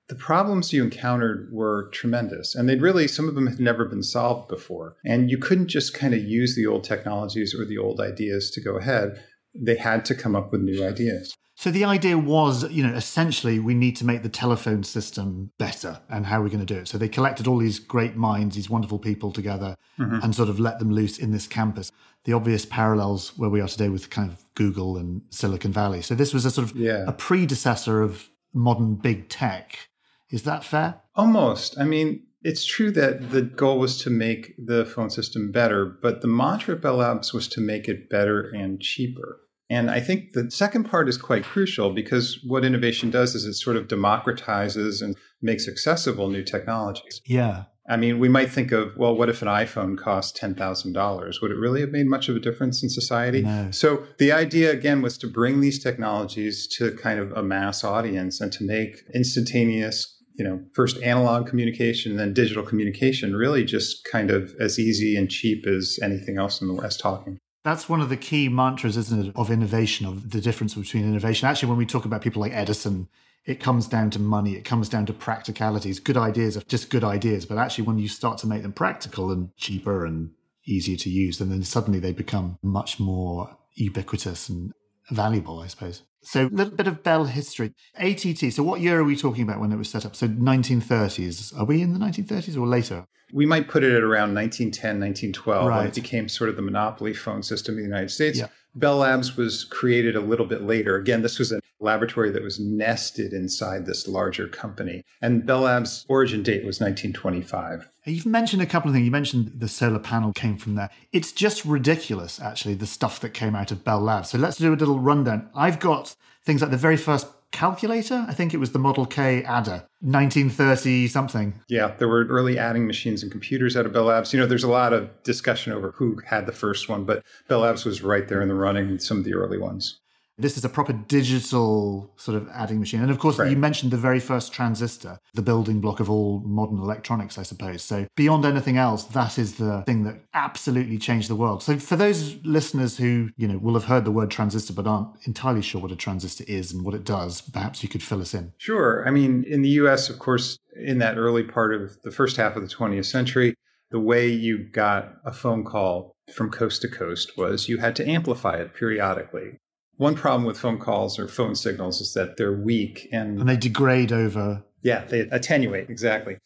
the 0.10 0.16
problems 0.16 0.74
you 0.74 0.84
encountered 0.84 1.50
were 1.52 1.90
tremendous 1.94 2.56
and 2.56 2.68
they'd 2.68 2.82
really 2.82 3.08
some 3.08 3.30
of 3.30 3.36
them 3.36 3.46
had 3.46 3.60
never 3.60 3.86
been 3.86 4.04
solved 4.04 4.50
before. 4.50 4.96
And 5.06 5.30
you 5.30 5.38
couldn't 5.38 5.68
just 5.68 5.94
kind 5.94 6.16
of 6.16 6.24
use 6.24 6.56
the 6.56 6.66
old 6.66 6.84
technologies 6.84 7.56
or 7.56 7.64
the 7.64 7.78
old 7.78 8.02
ideas 8.02 8.50
to 8.52 8.62
go 8.62 8.76
ahead. 8.76 9.24
They 9.54 9.76
had 9.76 10.04
to 10.06 10.16
come 10.16 10.36
up 10.36 10.52
with 10.52 10.62
new 10.62 10.84
ideas. 10.84 11.36
So 11.56 11.70
the 11.70 11.86
idea 11.86 12.18
was 12.18 12.70
you 12.72 12.86
know 12.86 12.94
essentially 12.96 13.60
we 13.60 13.76
need 13.76 13.96
to 13.98 14.06
make 14.06 14.24
the 14.24 14.30
telephone 14.30 14.84
system 14.84 15.52
better 15.60 16.00
and 16.10 16.26
how 16.26 16.40
are 16.40 16.44
we 16.44 16.50
going 16.50 16.66
to 16.66 16.74
do 16.74 16.80
it? 16.80 16.88
So 16.88 16.98
they 16.98 17.10
collected 17.10 17.46
all 17.46 17.58
these 17.58 17.78
great 17.78 18.16
minds 18.16 18.56
these 18.56 18.70
wonderful 18.70 18.98
people 18.98 19.32
together 19.32 19.76
mm-hmm. 20.00 20.24
and 20.24 20.34
sort 20.34 20.50
of 20.50 20.60
let 20.60 20.80
them 20.80 20.92
loose 20.92 21.20
in 21.20 21.32
this 21.32 21.46
campus. 21.46 21.92
The 22.24 22.34
obvious 22.34 22.66
parallels 22.66 23.38
where 23.38 23.50
we 23.50 23.62
are 23.62 23.68
today 23.68 23.90
with 23.90 24.10
kind 24.10 24.32
of 24.32 24.44
google 24.56 24.98
and 24.98 25.22
silicon 25.30 25.72
valley. 25.72 26.02
So 26.02 26.16
this 26.16 26.34
was 26.34 26.46
a 26.46 26.52
sort 26.52 26.72
of 26.72 26.76
yeah. 26.76 27.06
a 27.08 27.12
predecessor 27.12 28.02
of 28.02 28.28
modern 28.54 28.96
big 28.96 29.30
tech 29.30 29.89
is 30.30 30.44
that 30.44 30.64
fair? 30.64 31.02
Almost. 31.16 31.80
I 31.80 31.84
mean, 31.84 32.24
it's 32.42 32.66
true 32.66 32.92
that 32.92 33.32
the 33.32 33.42
goal 33.42 33.80
was 33.80 34.02
to 34.04 34.10
make 34.10 34.56
the 34.58 34.86
phone 34.86 35.10
system 35.10 35.52
better, 35.52 35.86
but 35.86 36.22
the 36.22 36.28
mantra 36.28 36.76
of 36.76 36.82
Bell 36.82 36.98
Labs 36.98 37.34
was 37.34 37.48
to 37.50 37.62
make 37.62 37.88
it 37.88 38.10
better 38.10 38.50
and 38.50 38.80
cheaper. 38.80 39.42
And 39.70 39.92
I 39.92 40.00
think 40.00 40.34
the 40.34 40.50
second 40.50 40.86
part 40.86 41.08
is 41.10 41.18
quite 41.18 41.44
crucial 41.44 41.92
because 41.92 42.40
what 42.48 42.66
innovation 42.66 43.12
does 43.12 43.36
is 43.36 43.46
it 43.46 43.54
sort 43.54 43.76
of 43.76 43.88
democratizes 43.88 45.02
and 45.02 45.16
makes 45.42 45.68
accessible 45.68 46.30
new 46.30 46.44
technologies. 46.44 47.22
Yeah. 47.26 47.66
I 47.88 47.98
mean, 47.98 48.20
we 48.20 48.30
might 48.30 48.52
think 48.52 48.72
of, 48.72 48.96
well, 48.98 49.16
what 49.16 49.30
if 49.30 49.42
an 49.42 49.48
iPhone 49.48 49.98
cost 49.98 50.38
$10,000? 50.38 51.42
Would 51.42 51.52
it 51.52 51.58
really 51.58 51.82
have 51.82 51.90
made 51.90 52.06
much 52.06 52.30
of 52.30 52.36
a 52.36 52.40
difference 52.40 52.84
in 52.84 52.90
society? 52.90 53.42
No. 53.42 53.72
So 53.72 54.04
the 54.18 54.32
idea, 54.32 54.72
again, 54.72 55.02
was 55.02 55.18
to 55.20 55.28
bring 55.28 55.60
these 55.60 55.84
technologies 55.84 56.68
to 56.78 56.92
kind 56.98 57.20
of 57.20 57.32
a 57.32 57.42
mass 57.42 57.84
audience 57.84 58.42
and 58.42 58.52
to 58.54 58.64
make 58.64 59.04
instantaneous 59.14 60.19
you 60.40 60.46
know, 60.46 60.64
first 60.74 60.98
analog 61.04 61.48
communication 61.48 62.16
then 62.16 62.34
digital 62.34 62.64
communication 62.64 63.36
really 63.36 63.64
just 63.64 64.06
kind 64.06 64.32
of 64.32 64.56
as 64.60 64.80
easy 64.80 65.16
and 65.18 65.30
cheap 65.30 65.68
as 65.68 66.00
anything 66.02 66.38
else 66.38 66.62
in 66.62 66.68
the 66.68 66.74
West 66.74 67.00
talking. 67.00 67.38
That's 67.64 67.90
one 67.90 68.00
of 68.00 68.08
the 68.08 68.18
key 68.18 68.48
mantras, 68.48 68.96
isn't 68.96 69.28
it, 69.28 69.36
of 69.36 69.52
innovation, 69.52 70.06
of 70.06 70.32
the 70.32 70.40
difference 70.40 70.76
between 70.76 71.04
innovation. 71.04 71.48
Actually, 71.48 71.70
when 71.70 71.78
we 71.78 71.86
talk 71.86 72.06
about 72.06 72.22
people 72.22 72.42
like 72.42 72.54
Edison, 72.54 73.10
it 73.46 73.60
comes 73.60 73.86
down 73.86 74.12
to 74.12 74.20
money, 74.20 74.56
it 74.56 74.64
comes 74.64 74.88
down 74.88 75.06
to 75.08 75.14
practicalities. 75.14 76.00
Good 76.00 76.16
ideas 76.16 76.56
are 76.56 76.62
just 76.62 76.90
good 76.90 77.04
ideas. 77.04 77.46
But 77.46 77.58
actually, 77.58 77.84
when 77.84 78.00
you 78.00 78.08
start 78.08 78.38
to 78.40 78.48
make 78.48 78.62
them 78.62 78.72
practical 78.72 79.32
and 79.32 79.56
cheaper 79.58 80.06
and 80.06 80.32
easier 80.66 80.96
to 80.98 81.10
use, 81.10 81.42
and 81.42 81.52
then 81.52 81.64
suddenly 81.64 82.00
they 82.00 82.14
become 82.14 82.58
much 82.62 82.98
more 82.98 83.58
ubiquitous 83.76 84.48
and 84.48 84.74
valuable, 85.10 85.60
I 85.60 85.68
suppose. 85.68 86.04
So 86.22 86.48
a 86.48 86.50
little 86.50 86.76
bit 86.76 86.88
of 86.88 87.02
Bell 87.04 87.26
history. 87.26 87.74
ATT, 87.96 88.54
so 88.54 88.64
what 88.64 88.82
year 88.82 89.00
are 89.00 89.04
we 89.04 89.16
talking 89.16 89.44
about 89.44 89.60
when 89.60 89.72
it 89.72 89.78
was 89.78 89.90
set 89.90 90.06
up? 90.06 90.16
So 90.16 90.28
1930s. 90.28 91.58
Are 91.58 91.66
we 91.66 91.82
in 91.82 91.94
the 91.94 92.00
1930s 92.00 92.58
or 92.58 92.68
later? 92.68 93.06
We 93.32 93.46
might 93.46 93.68
put 93.68 93.84
it 93.84 93.94
at 93.94 94.04
around 94.04 94.34
1910, 94.34 95.00
1912 95.00 95.66
when 95.66 95.88
it 95.88 95.96
became 95.96 96.28
sort 96.28 96.50
of 96.50 96.56
the 96.56 96.62
monopoly 96.62 97.14
phone 97.14 97.44
system 97.44 97.76
in 97.76 97.84
the 97.84 97.88
United 97.88 98.10
States. 98.10 98.40
Yeah. 98.40 98.48
Bell 98.76 98.98
Labs 98.98 99.36
was 99.36 99.64
created 99.64 100.16
a 100.16 100.22
little 100.22 100.46
bit 100.46 100.62
later. 100.62 100.96
Again, 100.96 101.22
this 101.22 101.40
was 101.40 101.52
a 101.52 101.60
laboratory 101.80 102.30
that 102.32 102.44
was 102.44 102.60
nested 102.60 103.34
inside 103.34 103.86
this 103.86 104.08
larger 104.08 104.48
company. 104.48 105.04
And 105.22 105.46
Bell 105.46 105.62
Labs' 105.62 106.06
origin 106.08 106.44
date 106.44 106.66
was 106.66 106.80
1925. 106.80 107.90
You've 108.06 108.26
mentioned 108.26 108.62
a 108.62 108.66
couple 108.66 108.90
of 108.90 108.96
things. 108.96 109.06
You 109.06 109.12
mentioned 109.12 109.52
the 109.56 109.68
solar 109.68 110.00
panel 110.00 110.34
came 110.34 110.58
from 110.58 110.76
there. 110.76 110.90
It's 111.12 111.32
just 111.32 111.66
ridiculous, 111.66 112.40
actually, 112.40 112.76
the 112.76 112.88
stuff 112.88 113.20
that 113.22 113.34
came 113.34 113.56
out 113.56 113.72
of 113.72 113.84
Bell 113.84 114.00
Labs. 114.00 114.30
So 114.30 114.38
let's 114.38 114.58
do 114.58 114.74
a 114.74 114.76
little 114.76 115.00
rundown. 115.00 115.50
I've 115.56 115.80
got 115.80 116.16
things 116.44 116.62
like 116.62 116.72
the 116.72 116.78
very 116.78 116.98
first 116.98 117.28
calculator. 117.52 118.26
I 118.28 118.34
think 118.34 118.54
it 118.54 118.58
was 118.58 118.72
the 118.72 118.80
Model 118.80 119.06
K 119.06 119.44
adder, 119.44 119.88
1930 120.02 121.08
something. 121.08 121.60
Yeah, 121.68 121.96
there 121.98 122.08
were 122.08 122.26
early 122.26 122.58
adding 122.58 122.88
machines 122.88 123.24
and 123.24 123.32
computers 123.32 123.76
out 123.76 123.86
of 123.86 123.94
Bell 123.94 124.06
Labs. 124.06 124.34
You 124.34 124.40
know, 124.40 124.46
there's 124.46 124.64
a 124.64 124.70
lot 124.70 124.94
of 124.94 125.10
discussion 125.24 125.74
over 125.74 125.92
who 125.92 126.20
had 126.26 126.46
the 126.46 126.52
first 126.52 126.90
one, 126.90 127.06
but 127.06 127.24
Bell 127.48 127.60
Labs 127.60 127.86
was 127.86 128.02
right 128.02 128.28
there 128.28 128.42
in 128.42 128.48
the 128.48 128.56
running 128.56 128.92
with 128.92 129.04
some 129.04 129.18
of 129.18 129.24
the 129.24 129.34
early 129.34 129.58
ones. 129.58 130.00
This 130.40 130.58
is 130.58 130.64
a 130.66 130.70
proper 130.70 130.94
digital 130.94 132.12
sort 132.16 132.38
of 132.38 132.48
adding 132.54 132.80
machine. 132.80 133.02
And 133.02 133.12
of 133.12 133.20
course, 133.20 133.38
Right. 133.38 133.52
you 133.52 133.58
mentioned 133.58 133.92
the 133.92 133.98
very 133.98 134.20
first 134.20 134.54
transistor, 134.54 135.20
the 135.34 135.42
building 135.42 135.80
block 135.82 136.00
of 136.00 136.10
all 136.10 136.42
modern 136.46 136.80
electronics, 136.80 137.38
I 137.38 137.44
suppose. 137.44 137.82
So, 137.82 138.08
beyond 138.16 138.46
anything 138.46 138.78
else, 138.78 139.04
that 139.06 139.38
is 139.38 139.56
the 139.56 139.84
thing 139.86 140.04
that 140.06 140.24
absolutely 140.34 140.98
changed 140.98 141.30
the 141.30 141.36
world. 141.36 141.62
So, 141.62 141.78
for 141.78 141.96
those 141.96 142.38
listeners 142.44 142.98
who, 142.98 143.30
you 143.38 143.48
know, 143.48 143.58
will 143.58 143.74
have 143.74 143.86
heard 143.86 144.06
the 144.06 144.12
word 144.12 144.32
transistor 144.32 144.74
but 144.74 144.88
aren't 144.88 145.10
entirely 145.28 145.62
sure 145.62 145.82
what 145.82 145.92
a 145.92 145.96
transistor 145.96 146.46
is 146.48 146.72
and 146.72 146.86
what 146.86 146.94
it 146.96 147.04
does, 147.04 147.42
perhaps 147.42 147.84
you 147.84 147.90
could 147.90 148.02
fill 148.04 148.22
us 148.22 148.34
in. 148.34 148.54
Sure. 148.58 149.06
I 149.08 149.12
mean, 149.12 149.44
in 149.48 149.62
the 149.62 149.70
US, 149.82 150.10
of 150.10 150.20
course, 150.20 150.58
in 150.76 151.00
that 151.00 151.18
early 151.18 151.44
part 151.44 151.74
of 151.74 152.02
the 152.04 152.12
first 152.12 152.38
half 152.38 152.56
of 152.56 152.62
the 152.62 152.74
20th 152.74 153.06
century, 153.06 153.54
the 153.92 154.00
way 154.00 154.28
you 154.30 154.60
got 154.72 155.16
a 155.26 155.34
phone 155.34 155.64
call 155.64 156.14
from 156.34 156.52
coast 156.52 156.82
to 156.84 156.88
coast 156.88 157.38
was 157.38 157.68
you 157.68 157.78
had 157.80 157.96
to 157.98 158.08
amplify 158.08 158.56
it 158.56 158.74
periodically. 158.74 159.58
One 160.00 160.16
problem 160.16 160.46
with 160.46 160.58
phone 160.58 160.80
calls 160.80 161.20
or 161.20 161.28
phone 161.28 161.56
signals 161.56 162.00
is 162.00 162.14
that 162.14 162.38
they're 162.38 162.54
weak 162.54 163.10
and 163.12 163.38
And 163.40 163.50
they 163.50 163.58
degrade 163.58 164.14
over. 164.14 164.64
yeah, 164.82 165.04
they 165.04 165.22
attenuate, 165.22 165.90
exactly. 165.90 166.38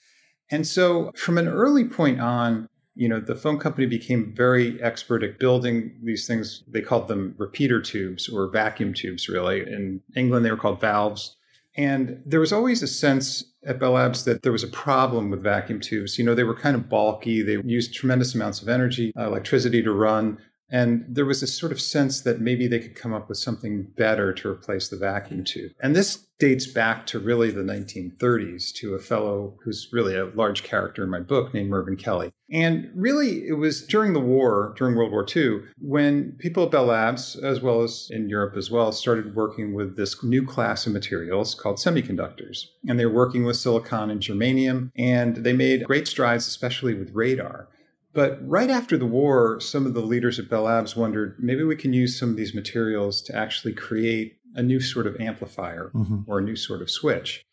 And 0.50 0.66
so 0.66 1.12
from 1.16 1.38
an 1.38 1.48
early 1.48 1.86
point 1.86 2.20
on, 2.20 2.68
you 2.96 3.08
know, 3.08 3.20
the 3.20 3.36
phone 3.36 3.60
company 3.60 3.86
became 3.86 4.34
very 4.36 4.82
expert 4.82 5.22
at 5.24 5.38
building 5.38 5.96
these 6.04 6.26
things. 6.26 6.64
They 6.68 6.82
called 6.82 7.08
them 7.08 7.36
repeater 7.38 7.80
tubes 7.80 8.28
or 8.28 8.48
vacuum 8.50 8.92
tubes, 8.96 9.30
really. 9.30 9.62
In 9.62 10.02
England, 10.16 10.46
they 10.46 10.52
were 10.52 10.58
called 10.58 10.82
valves. 10.82 11.38
And 11.76 12.22
there 12.26 12.40
was 12.40 12.54
always 12.54 12.82
a 12.82 12.88
sense 12.88 13.44
at 13.68 13.80
Bell 13.80 13.92
Labs 13.92 14.26
that 14.26 14.42
there 14.42 14.52
was 14.52 14.64
a 14.64 14.68
problem 14.68 15.30
with 15.30 15.44
vacuum 15.44 15.80
tubes. 15.80 16.18
You 16.18 16.26
know, 16.26 16.34
they 16.34 16.44
were 16.44 16.56
kind 16.56 16.76
of 16.76 16.90
bulky, 16.90 17.44
they 17.44 17.58
used 17.64 17.94
tremendous 17.94 18.34
amounts 18.34 18.64
of 18.64 18.68
energy, 18.68 19.12
uh, 19.16 19.28
electricity 19.28 19.84
to 19.84 19.92
run. 19.92 20.40
And 20.74 21.06
there 21.08 21.26
was 21.26 21.40
this 21.40 21.54
sort 21.54 21.72
of 21.72 21.80
sense 21.80 22.22
that 22.22 22.42
maybe 22.42 22.68
they 22.68 22.80
could 22.80 22.96
come 22.96 23.14
up 23.14 23.30
with 23.30 23.38
something 23.38 23.84
better 23.96 24.34
to 24.34 24.50
replace 24.50 24.90
the 24.90 24.98
vacuum 24.98 25.44
tube. 25.44 25.72
And 25.80 25.96
this 25.96 26.26
dates 26.40 26.66
back 26.66 27.06
to 27.06 27.20
really 27.20 27.52
the 27.52 27.62
1930s 27.62 28.74
to 28.74 28.96
a 28.96 29.00
fellow 29.00 29.56
who's 29.64 29.90
really 29.94 30.16
a 30.16 30.26
large 30.26 30.64
character 30.64 31.04
in 31.04 31.12
my 31.12 31.20
book 31.20 31.54
named 31.54 31.70
Mervyn 31.70 31.96
Kelly. 31.96 32.32
And 32.52 32.90
really, 32.96 33.48
it 33.48 33.54
was 33.54 33.86
during 33.86 34.14
the 34.14 34.20
war, 34.20 34.74
during 34.76 34.96
World 34.96 35.12
War 35.12 35.28
II, 35.34 35.62
when 35.78 36.32
people 36.40 36.64
at 36.64 36.72
Bell 36.72 36.86
Labs, 36.86 37.36
as 37.36 37.62
well 37.62 37.84
as 37.84 38.08
in 38.10 38.28
Europe 38.28 38.58
as 38.58 38.72
well, 38.72 38.92
started 38.92 39.36
working 39.36 39.76
with 39.76 39.96
this 39.96 40.24
new 40.24 40.44
class 40.44 40.88
of 40.88 40.94
materials 40.94 41.54
called 41.54 41.78
semiconductors. 41.78 42.66
And 42.88 43.00
they 43.00 43.06
were 43.06 43.14
working 43.14 43.46
with 43.46 43.58
silicon 43.58 44.10
and 44.10 44.22
germanium, 44.22 44.90
and 44.98 45.38
they 45.38 45.54
made 45.54 45.86
great 45.86 46.08
strides, 46.08 46.48
especially 46.48 46.96
with 46.96 47.12
radar. 47.14 47.70
But 48.14 48.40
right 48.48 48.70
after 48.70 48.98
the 48.98 49.06
war, 49.06 49.60
some 49.60 49.86
of 49.86 49.94
the 49.94 50.02
leaders 50.02 50.40
at 50.40 50.50
Bell 50.50 50.64
Labs 50.64 50.96
wondered 50.96 51.36
maybe 51.40 51.64
we 51.64 51.76
can 51.76 51.94
use 51.94 52.18
some 52.18 52.30
of 52.30 52.36
these 52.36 52.54
materials 52.54 53.22
to 53.24 53.36
actually 53.36 53.74
create 53.74 54.38
a 54.56 54.62
new 54.62 54.80
sort 54.80 55.08
of 55.08 55.20
amplifier 55.20 55.92
mm-hmm. 55.96 56.20
or 56.28 56.40
a 56.40 56.44
new 56.44 56.56
sort 56.56 56.82
of 56.82 56.90
switch. 56.92 57.44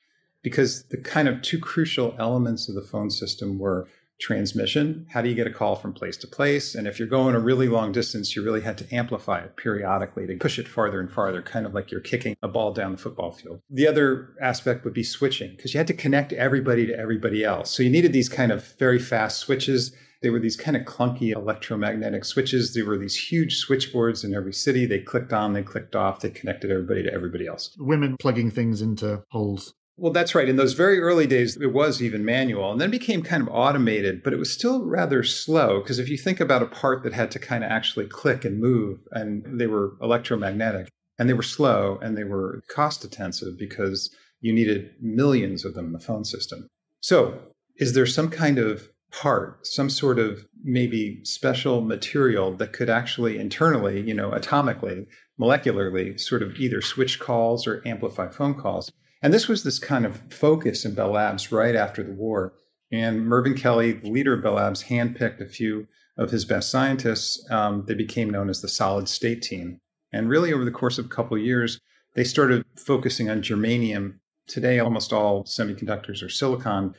Because 0.43 0.85
the 0.85 0.97
kind 0.97 1.29
of 1.29 1.43
two 1.43 1.59
crucial 1.59 2.15
elements 2.19 2.69
of 2.69 2.75
the 2.75 2.83
phone 2.83 3.11
system 3.11 3.59
were 3.59 3.89
transmission. 4.21 5.07
How 5.11 5.23
do 5.23 5.29
you 5.29 5.35
get 5.35 5.47
a 5.47 5.51
call 5.51 5.77
from 5.77 5.93
place 5.93 6.17
to 6.19 6.27
place? 6.27 6.75
And 6.75 6.87
if 6.87 6.99
you're 6.99 7.09
going 7.09 7.35
a 7.35 7.41
really 7.41 7.69
long 7.69 7.91
distance, 7.91 8.37
you 8.37 8.45
really 8.45 8.61
had 8.61 8.77
to 8.79 8.95
amplify 8.95 9.41
it 9.41 9.57
periodically 9.57 10.27
to 10.27 10.37
push 10.37 10.59
it 10.59 10.69
farther 10.69 11.01
and 11.01 11.11
farther, 11.11 11.43
kind 11.43 11.67
of 11.67 11.75
like 11.75 11.91
you're 11.91 12.01
kicking 12.01 12.37
a 12.43 12.49
ball 12.49 12.73
down 12.73 12.93
the 12.93 12.99
football 12.99 13.33
field. 13.33 13.63
The 13.71 13.89
other 13.89 14.35
aspect 14.41 14.85
would 14.85 14.93
be 14.93 15.03
switching, 15.03 15.57
because 15.57 15.73
you 15.73 15.79
had 15.79 15.87
to 15.87 15.95
connect 15.95 16.33
everybody 16.35 16.87
to 16.87 16.99
everybody 16.99 17.45
else. 17.45 17.71
So 17.71 17.83
you 17.83 17.91
needed 17.91 18.13
these 18.13 18.29
kind 18.29 18.53
of 18.53 18.75
very 18.79 18.99
fast 18.99 19.39
switches. 19.39 19.93
They 20.23 20.31
were 20.31 20.41
these 20.41 20.57
kind 20.57 20.77
of 20.77 20.85
clunky 20.85 21.35
electromagnetic 21.35 22.25
switches. 22.25 22.75
There 22.75 22.85
were 22.85 22.99
these 22.99 23.17
huge 23.17 23.57
switchboards 23.57 24.23
in 24.23 24.35
every 24.35 24.53
city. 24.53 24.85
They 24.85 25.01
clicked 25.01 25.33
on, 25.33 25.55
they 25.55 25.63
clicked 25.63 25.97
off, 25.97 26.21
they 26.21 26.31
connected 26.31 26.71
everybody 26.71 27.03
to 27.03 27.13
everybody 27.13 27.47
else. 27.47 27.75
Women 27.79 28.17
plugging 28.21 28.51
things 28.51 28.83
into 28.83 29.23
holes. 29.31 29.75
Well, 29.97 30.13
that's 30.13 30.35
right. 30.35 30.49
In 30.49 30.57
those 30.57 30.73
very 30.73 30.99
early 30.99 31.27
days, 31.27 31.57
it 31.57 31.75
was 31.75 32.03
even 32.03 32.25
manual 32.25 32.73
and 32.73 32.81
then 32.81 32.89
it 32.89 32.99
became 32.99 33.23
kind 33.23 33.43
of 33.43 33.51
automated, 33.51 34.23
but 34.23 34.33
it 34.33 34.39
was 34.39 34.53
still 34.53 34.85
rather 34.85 35.23
slow 35.23 35.81
because 35.81 35.99
if 35.99 36.09
you 36.09 36.17
think 36.17 36.41
about 36.41 36.63
a 36.63 36.67
part 36.67 37.03
that 37.03 37.13
had 37.13 37.31
to 37.33 37.39
kind 37.39 37.65
of 37.65 37.71
actually 37.71 38.07
click 38.07 38.45
and 38.45 38.61
move 38.61 39.01
and 39.13 39.45
they 39.61 39.67
were 39.67 39.97
electromagnetic 40.01 40.89
and 41.19 41.29
they 41.29 41.35
were 41.35 41.43
slow 41.43 41.99
and 42.03 42.17
they 42.17 42.25
were 42.25 42.63
cost 42.69 43.05
intensive 43.05 43.59
because 43.59 44.11
you 44.41 44.55
needed 44.55 44.91
millions 45.01 45.67
of 45.67 45.75
them 45.75 45.87
in 45.87 45.93
the 45.93 46.01
phone 46.01 46.25
system. 46.25 46.67
So, 47.01 47.39
is 47.77 47.95
there 47.95 48.07
some 48.07 48.31
kind 48.31 48.59
of 48.59 48.90
part, 49.11 49.67
some 49.67 49.91
sort 49.91 50.19
of 50.19 50.47
maybe 50.63 51.21
special 51.25 51.81
material 51.81 52.55
that 52.57 52.73
could 52.73 52.91
actually 52.91 53.39
internally, 53.39 54.01
you 54.01 54.15
know, 54.15 54.31
atomically, 54.31 55.07
molecularly 55.41 56.19
sort 56.21 56.43
of 56.43 56.57
either 56.57 56.81
switch 56.81 57.19
calls 57.19 57.67
or 57.67 57.83
amplify 57.87 58.29
phone 58.29 58.55
calls? 58.55 58.93
And 59.23 59.35
this 59.35 59.49
was 59.49 59.65
this 59.65 59.79
kind 59.79 60.07
of 60.07 60.21
focus 60.33 60.85
in 60.85 60.95
Bell 60.95 61.13
Labs 61.13 61.53
right 61.53 61.77
after 61.77 62.03
the 62.03 62.13
war. 62.13 62.55
And 62.93 63.27
Mervyn 63.27 63.55
Kelly, 63.55 63.93
the 63.93 64.11
leader 64.11 64.35
of 64.35 64.43
Bell 64.43 64.55
Labs, 64.55 64.85
handpicked 64.85 65.41
a 65.41 65.49
few 65.49 65.87
of 66.17 66.31
his 66.31 66.45
best 66.45 66.71
scientists. 66.71 67.45
Um, 67.51 67.85
they 67.87 67.95
became 67.95 68.31
known 68.31 68.51
as 68.51 68.63
the 68.63 68.69
solid 68.69 69.09
state 69.09 69.43
team. 69.43 69.79
And 70.13 70.29
really, 70.29 70.53
over 70.53 70.65
the 70.65 70.71
course 70.71 70.99
of 70.99 71.07
a 71.07 71.11
couple 71.11 71.37
of 71.37 71.43
years, 71.43 71.79
they 72.15 72.25
started 72.25 72.65
focusing 72.77 73.31
on 73.31 73.43
germanium. 73.43 74.19
Today, 74.49 74.81
almost 74.81 75.13
all 75.13 75.45
semiconductors 75.45 76.25
are 76.25 76.29
silicon. 76.29 76.95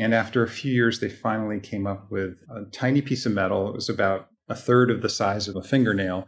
And 0.00 0.14
after 0.14 0.42
a 0.42 0.48
few 0.48 0.72
years, 0.72 1.00
they 1.00 1.10
finally 1.10 1.60
came 1.60 1.86
up 1.86 2.10
with 2.10 2.38
a 2.50 2.64
tiny 2.72 3.02
piece 3.02 3.26
of 3.26 3.32
metal. 3.32 3.68
It 3.68 3.74
was 3.74 3.90
about 3.90 4.28
a 4.48 4.54
third 4.54 4.90
of 4.90 5.02
the 5.02 5.10
size 5.10 5.46
of 5.46 5.56
a 5.56 5.62
fingernail. 5.62 6.26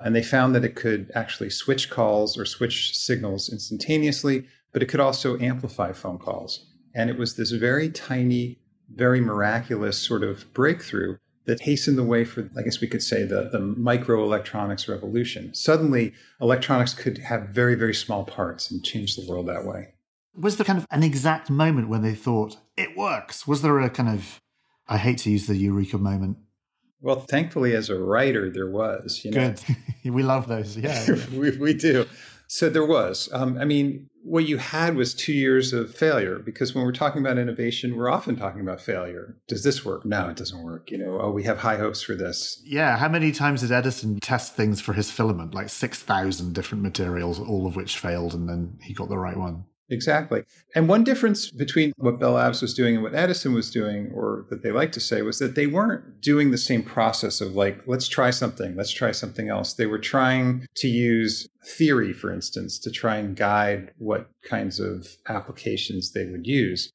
And 0.00 0.16
they 0.16 0.22
found 0.22 0.54
that 0.54 0.64
it 0.64 0.74
could 0.74 1.12
actually 1.14 1.50
switch 1.50 1.90
calls 1.90 2.38
or 2.38 2.46
switch 2.46 2.96
signals 2.96 3.50
instantaneously, 3.50 4.46
but 4.72 4.82
it 4.82 4.86
could 4.86 5.00
also 5.00 5.38
amplify 5.38 5.92
phone 5.92 6.18
calls. 6.18 6.66
And 6.94 7.10
it 7.10 7.18
was 7.18 7.36
this 7.36 7.50
very 7.50 7.90
tiny, 7.90 8.58
very 8.88 9.20
miraculous 9.20 9.98
sort 9.98 10.22
of 10.22 10.50
breakthrough 10.54 11.18
that 11.44 11.60
hastened 11.60 11.98
the 11.98 12.04
way 12.04 12.24
for, 12.24 12.48
I 12.56 12.62
guess 12.62 12.80
we 12.80 12.88
could 12.88 13.02
say, 13.02 13.24
the, 13.24 13.50
the 13.52 13.58
microelectronics 13.58 14.88
revolution. 14.88 15.54
Suddenly, 15.54 16.14
electronics 16.40 16.94
could 16.94 17.18
have 17.18 17.50
very, 17.50 17.74
very 17.74 17.94
small 17.94 18.24
parts 18.24 18.70
and 18.70 18.82
change 18.82 19.14
the 19.14 19.26
world 19.28 19.46
that 19.48 19.66
way. 19.66 19.92
Was 20.34 20.56
there 20.56 20.64
kind 20.64 20.78
of 20.78 20.86
an 20.90 21.02
exact 21.02 21.50
moment 21.50 21.88
when 21.88 22.02
they 22.02 22.14
thought 22.14 22.56
it 22.76 22.96
works? 22.96 23.46
Was 23.46 23.62
there 23.62 23.80
a 23.80 23.90
kind 23.90 24.08
of, 24.08 24.40
I 24.88 24.96
hate 24.96 25.18
to 25.18 25.30
use 25.30 25.46
the 25.46 25.56
eureka 25.56 25.98
moment. 25.98 26.38
Well, 27.02 27.20
thankfully, 27.20 27.74
as 27.74 27.88
a 27.88 27.98
writer, 27.98 28.50
there 28.50 28.70
was. 28.70 29.22
You 29.24 29.30
know? 29.30 29.54
Good. 30.04 30.12
we 30.12 30.22
love 30.22 30.48
those. 30.48 30.76
Yeah. 30.76 31.16
we, 31.32 31.56
we 31.56 31.74
do. 31.74 32.06
So 32.46 32.68
there 32.68 32.84
was. 32.84 33.28
Um, 33.32 33.56
I 33.58 33.64
mean, 33.64 34.10
what 34.22 34.44
you 34.46 34.58
had 34.58 34.96
was 34.96 35.14
two 35.14 35.32
years 35.32 35.72
of 35.72 35.94
failure 35.94 36.38
because 36.38 36.74
when 36.74 36.84
we're 36.84 36.92
talking 36.92 37.22
about 37.22 37.38
innovation, 37.38 37.96
we're 37.96 38.10
often 38.10 38.36
talking 38.36 38.60
about 38.60 38.80
failure. 38.80 39.36
Does 39.48 39.62
this 39.62 39.84
work? 39.84 40.04
No, 40.04 40.28
it 40.28 40.36
doesn't 40.36 40.62
work. 40.62 40.90
You 40.90 40.98
know, 40.98 41.20
oh, 41.20 41.30
we 41.30 41.44
have 41.44 41.58
high 41.58 41.76
hopes 41.76 42.02
for 42.02 42.14
this. 42.14 42.60
Yeah. 42.64 42.98
How 42.98 43.08
many 43.08 43.32
times 43.32 43.60
did 43.62 43.72
Edison 43.72 44.18
test 44.20 44.56
things 44.56 44.80
for 44.80 44.92
his 44.92 45.10
filament? 45.10 45.54
Like 45.54 45.68
6,000 45.68 46.52
different 46.52 46.82
materials, 46.82 47.38
all 47.38 47.66
of 47.66 47.76
which 47.76 47.98
failed, 47.98 48.34
and 48.34 48.48
then 48.48 48.78
he 48.82 48.92
got 48.92 49.08
the 49.08 49.18
right 49.18 49.36
one. 49.36 49.64
Exactly. 49.90 50.44
And 50.74 50.88
one 50.88 51.02
difference 51.02 51.50
between 51.50 51.92
what 51.96 52.20
Bell 52.20 52.32
Labs 52.32 52.62
was 52.62 52.74
doing 52.74 52.94
and 52.94 53.02
what 53.02 53.14
Edison 53.14 53.52
was 53.52 53.70
doing, 53.70 54.10
or 54.14 54.46
that 54.48 54.62
they 54.62 54.70
like 54.70 54.92
to 54.92 55.00
say, 55.00 55.22
was 55.22 55.40
that 55.40 55.56
they 55.56 55.66
weren't 55.66 56.20
doing 56.20 56.52
the 56.52 56.58
same 56.58 56.82
process 56.82 57.40
of 57.40 57.56
like, 57.56 57.80
let's 57.86 58.06
try 58.06 58.30
something, 58.30 58.76
let's 58.76 58.92
try 58.92 59.10
something 59.10 59.48
else. 59.48 59.74
They 59.74 59.86
were 59.86 59.98
trying 59.98 60.66
to 60.76 60.88
use 60.88 61.48
theory, 61.64 62.12
for 62.12 62.32
instance, 62.32 62.78
to 62.78 62.90
try 62.90 63.16
and 63.16 63.36
guide 63.36 63.92
what 63.98 64.30
kinds 64.48 64.78
of 64.78 65.08
applications 65.28 66.12
they 66.12 66.26
would 66.26 66.46
use. 66.46 66.92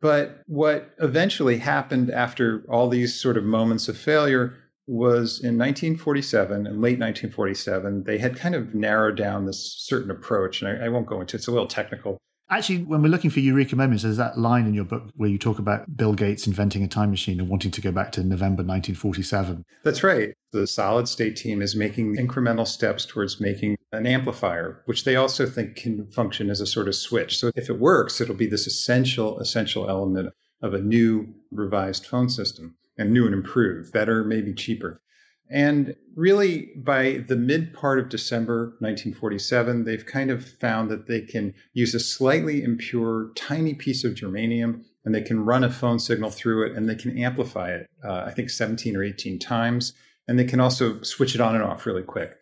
But 0.00 0.42
what 0.46 0.90
eventually 0.98 1.58
happened 1.58 2.10
after 2.10 2.64
all 2.68 2.88
these 2.88 3.18
sort 3.18 3.36
of 3.36 3.44
moments 3.44 3.88
of 3.88 3.96
failure 3.96 4.54
was 4.86 5.40
in 5.40 5.58
1947 5.58 6.66
and 6.66 6.80
late 6.80 6.98
1947. 6.98 8.04
They 8.04 8.18
had 8.18 8.36
kind 8.36 8.54
of 8.54 8.74
narrowed 8.74 9.16
down 9.16 9.46
this 9.46 9.74
certain 9.78 10.10
approach, 10.10 10.62
and 10.62 10.82
I, 10.82 10.86
I 10.86 10.88
won't 10.88 11.06
go 11.06 11.20
into 11.20 11.36
it. 11.36 11.40
It's 11.40 11.48
a 11.48 11.52
little 11.52 11.66
technical. 11.66 12.18
Actually, 12.48 12.84
when 12.84 13.02
we're 13.02 13.08
looking 13.08 13.30
for 13.30 13.40
eureka 13.40 13.74
moments, 13.74 14.04
there's 14.04 14.18
that 14.18 14.38
line 14.38 14.66
in 14.66 14.74
your 14.74 14.84
book 14.84 15.10
where 15.16 15.28
you 15.28 15.36
talk 15.36 15.58
about 15.58 15.96
Bill 15.96 16.12
Gates 16.12 16.46
inventing 16.46 16.84
a 16.84 16.88
time 16.88 17.10
machine 17.10 17.40
and 17.40 17.48
wanting 17.48 17.72
to 17.72 17.80
go 17.80 17.90
back 17.90 18.12
to 18.12 18.20
November 18.20 18.62
1947. 18.62 19.64
That's 19.82 20.04
right. 20.04 20.32
The 20.52 20.64
solid 20.68 21.08
state 21.08 21.34
team 21.34 21.60
is 21.60 21.74
making 21.74 22.16
incremental 22.16 22.66
steps 22.66 23.04
towards 23.04 23.40
making 23.40 23.76
an 23.90 24.06
amplifier, 24.06 24.80
which 24.84 25.02
they 25.02 25.16
also 25.16 25.44
think 25.44 25.74
can 25.74 26.06
function 26.12 26.48
as 26.48 26.60
a 26.60 26.66
sort 26.68 26.86
of 26.86 26.94
switch. 26.94 27.36
So 27.36 27.50
if 27.56 27.68
it 27.68 27.80
works, 27.80 28.20
it'll 28.20 28.36
be 28.36 28.46
this 28.46 28.68
essential, 28.68 29.40
essential 29.40 29.90
element 29.90 30.32
of 30.62 30.72
a 30.72 30.80
new 30.80 31.34
revised 31.50 32.06
phone 32.06 32.28
system 32.28 32.76
and 32.98 33.12
new 33.12 33.24
and 33.24 33.34
improved, 33.34 33.92
better, 33.92 34.24
maybe 34.24 34.52
cheaper. 34.54 35.00
And 35.48 35.94
really, 36.16 36.72
by 36.76 37.24
the 37.28 37.36
mid 37.36 37.72
part 37.72 37.98
of 37.98 38.08
December 38.08 38.76
1947, 38.80 39.84
they've 39.84 40.04
kind 40.04 40.30
of 40.30 40.44
found 40.44 40.90
that 40.90 41.06
they 41.06 41.20
can 41.20 41.54
use 41.72 41.94
a 41.94 42.00
slightly 42.00 42.62
impure, 42.62 43.30
tiny 43.36 43.74
piece 43.74 44.02
of 44.02 44.14
germanium 44.14 44.82
and 45.04 45.14
they 45.14 45.22
can 45.22 45.44
run 45.44 45.62
a 45.62 45.70
phone 45.70 46.00
signal 46.00 46.30
through 46.30 46.66
it 46.66 46.76
and 46.76 46.88
they 46.88 46.96
can 46.96 47.16
amplify 47.16 47.70
it, 47.70 47.86
uh, 48.04 48.24
I 48.26 48.32
think 48.32 48.50
17 48.50 48.96
or 48.96 49.04
18 49.04 49.38
times. 49.38 49.92
And 50.26 50.36
they 50.36 50.44
can 50.44 50.58
also 50.58 51.00
switch 51.02 51.36
it 51.36 51.40
on 51.40 51.54
and 51.54 51.62
off 51.62 51.86
really 51.86 52.02
quick. 52.02 52.36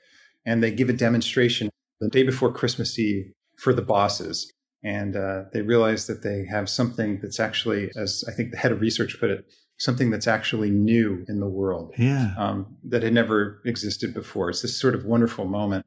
And 0.47 0.63
they 0.63 0.71
give 0.71 0.89
a 0.89 0.95
demonstration 0.95 1.69
the 2.01 2.09
day 2.09 2.23
before 2.23 2.51
Christmas 2.51 2.99
Eve 2.99 3.31
for 3.59 3.75
the 3.75 3.83
bosses. 3.83 4.51
And 4.83 5.15
uh, 5.15 5.45
they 5.53 5.61
realize 5.61 6.07
that 6.07 6.23
they 6.23 6.47
have 6.47 6.71
something 6.71 7.21
that's 7.21 7.39
actually, 7.39 7.91
as 7.97 8.25
I 8.27 8.33
think 8.33 8.51
the 8.51 8.57
head 8.57 8.73
of 8.73 8.81
research 8.81 9.21
put 9.21 9.31
it, 9.31 9.45
something 9.79 10.11
that's 10.11 10.27
actually 10.27 10.71
new 10.71 11.25
in 11.29 11.41
the 11.41 11.49
world. 11.49 11.93
Yeah. 11.99 12.35
Um, 12.39 12.77
that 12.85 13.03
had 13.03 13.13
never 13.13 13.61
existed 13.65 14.15
before. 14.15 14.51
It's 14.51 14.63
this 14.63 14.79
sort 14.79 14.95
of 14.95 15.05
wonderful 15.05 15.45
moment. 15.45 15.85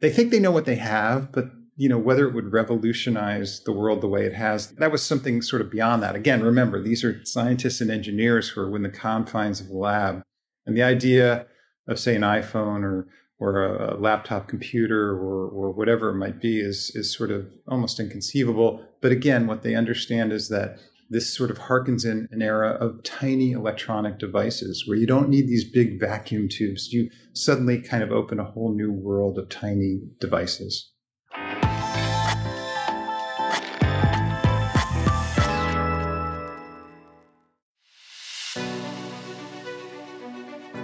They 0.00 0.10
think 0.10 0.30
they 0.30 0.40
know 0.40 0.50
what 0.50 0.64
they 0.64 0.76
have, 0.76 1.32
but 1.32 1.50
you 1.76 1.88
know 1.88 1.98
whether 1.98 2.26
it 2.28 2.34
would 2.34 2.52
revolutionize 2.52 3.62
the 3.64 3.72
world 3.72 4.00
the 4.00 4.08
way 4.08 4.24
it 4.24 4.34
has 4.34 4.70
that 4.76 4.92
was 4.92 5.02
something 5.02 5.42
sort 5.42 5.62
of 5.62 5.70
beyond 5.70 6.02
that 6.02 6.14
again 6.14 6.42
remember 6.42 6.80
these 6.80 7.04
are 7.04 7.24
scientists 7.24 7.80
and 7.80 7.90
engineers 7.90 8.48
who 8.48 8.60
are 8.60 8.70
within 8.70 8.84
the 8.84 8.96
confines 8.96 9.60
of 9.60 9.68
the 9.68 9.74
lab 9.74 10.22
and 10.66 10.76
the 10.76 10.82
idea 10.82 11.46
of 11.88 11.98
say 11.98 12.14
an 12.14 12.22
iphone 12.22 12.82
or 12.82 13.08
or 13.40 13.64
a, 13.64 13.96
laptop 13.96 14.46
computer 14.46 15.10
or, 15.10 15.48
or 15.48 15.72
whatever 15.72 16.10
it 16.10 16.14
might 16.14 16.40
be 16.40 16.60
is 16.60 16.92
is 16.94 17.12
sort 17.12 17.30
of 17.30 17.46
almost 17.68 17.98
inconceivable 17.98 18.84
but 19.00 19.10
again 19.10 19.46
what 19.46 19.62
they 19.62 19.74
understand 19.74 20.32
is 20.32 20.48
that 20.48 20.78
this 21.14 21.32
sort 21.32 21.48
of 21.48 21.58
harkens 21.58 22.04
in 22.04 22.28
an 22.32 22.42
era 22.42 22.70
of 22.70 23.00
tiny 23.04 23.52
electronic 23.52 24.18
devices 24.18 24.82
where 24.84 24.96
you 24.96 25.06
don't 25.06 25.28
need 25.28 25.46
these 25.46 25.62
big 25.64 26.00
vacuum 26.00 26.48
tubes. 26.48 26.92
You 26.92 27.08
suddenly 27.34 27.80
kind 27.80 28.02
of 28.02 28.10
open 28.10 28.40
a 28.40 28.44
whole 28.44 28.74
new 28.74 28.90
world 28.90 29.38
of 29.38 29.48
tiny 29.48 30.00
devices. 30.18 30.90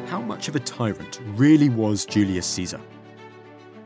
How 0.07 0.21
much 0.25 0.47
of 0.47 0.55
a 0.55 0.61
tyrant 0.61 1.21
really 1.35 1.71
was 1.71 2.07
Julius 2.07 2.47
Caesar? 2.47 2.81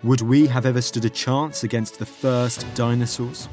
Would 0.03 0.21
we 0.21 0.47
have 0.49 0.67
ever 0.67 0.83
stood 0.83 1.07
a 1.07 1.11
chance 1.11 1.65
against 1.65 1.99
the 1.99 2.05
first 2.05 2.67
dinosaurs? 2.75 3.49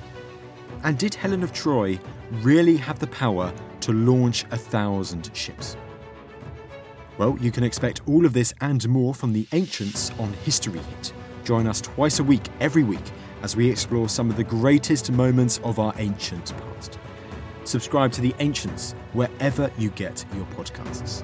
And 0.83 0.97
did 0.97 1.13
Helen 1.13 1.43
of 1.43 1.53
Troy 1.53 1.99
really 2.31 2.77
have 2.77 2.99
the 2.99 3.07
power 3.07 3.53
to 3.81 3.93
launch 3.93 4.45
a 4.51 4.57
thousand 4.57 5.29
ships? 5.35 5.77
Well, 7.17 7.37
you 7.39 7.51
can 7.51 7.63
expect 7.63 8.01
all 8.07 8.25
of 8.25 8.33
this 8.33 8.53
and 8.61 8.87
more 8.89 9.13
from 9.13 9.33
the 9.33 9.47
ancients 9.51 10.11
on 10.17 10.33
History 10.33 10.79
Hit. 10.79 11.13
Join 11.43 11.67
us 11.67 11.81
twice 11.81 12.19
a 12.19 12.23
week, 12.23 12.47
every 12.59 12.83
week, 12.83 13.11
as 13.43 13.55
we 13.55 13.69
explore 13.69 14.09
some 14.09 14.29
of 14.29 14.37
the 14.37 14.43
greatest 14.43 15.11
moments 15.11 15.59
of 15.63 15.77
our 15.77 15.93
ancient 15.97 16.53
past. 16.57 16.97
Subscribe 17.63 18.11
to 18.13 18.21
The 18.21 18.33
Ancients 18.39 18.93
wherever 19.13 19.69
you 19.77 19.89
get 19.91 20.25
your 20.35 20.45
podcasts. 20.47 21.23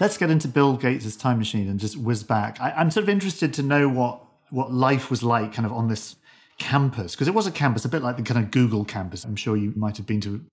Let's 0.00 0.16
get 0.16 0.30
into 0.30 0.48
Bill 0.48 0.76
Gates' 0.76 1.14
time 1.14 1.38
machine 1.38 1.68
and 1.68 1.78
just 1.78 1.96
whiz 1.96 2.22
back. 2.22 2.60
I, 2.60 2.70
I'm 2.70 2.90
sort 2.90 3.04
of 3.04 3.10
interested 3.10 3.52
to 3.54 3.62
know 3.62 3.88
what 3.88 4.24
what 4.48 4.72
life 4.72 5.10
was 5.10 5.22
like 5.22 5.52
kind 5.52 5.66
of 5.66 5.72
on 5.72 5.88
this 5.88 6.16
campus 6.58 7.14
because 7.14 7.28
it 7.28 7.34
was 7.34 7.46
a 7.46 7.50
campus 7.50 7.84
a 7.84 7.88
bit 7.88 8.02
like 8.02 8.16
the 8.16 8.22
kind 8.22 8.44
of 8.44 8.50
google 8.50 8.84
campus 8.84 9.24
i'm 9.24 9.36
sure 9.36 9.56
you 9.56 9.72
might 9.76 9.96
have 9.96 10.06
been 10.06 10.20
to 10.20 10.44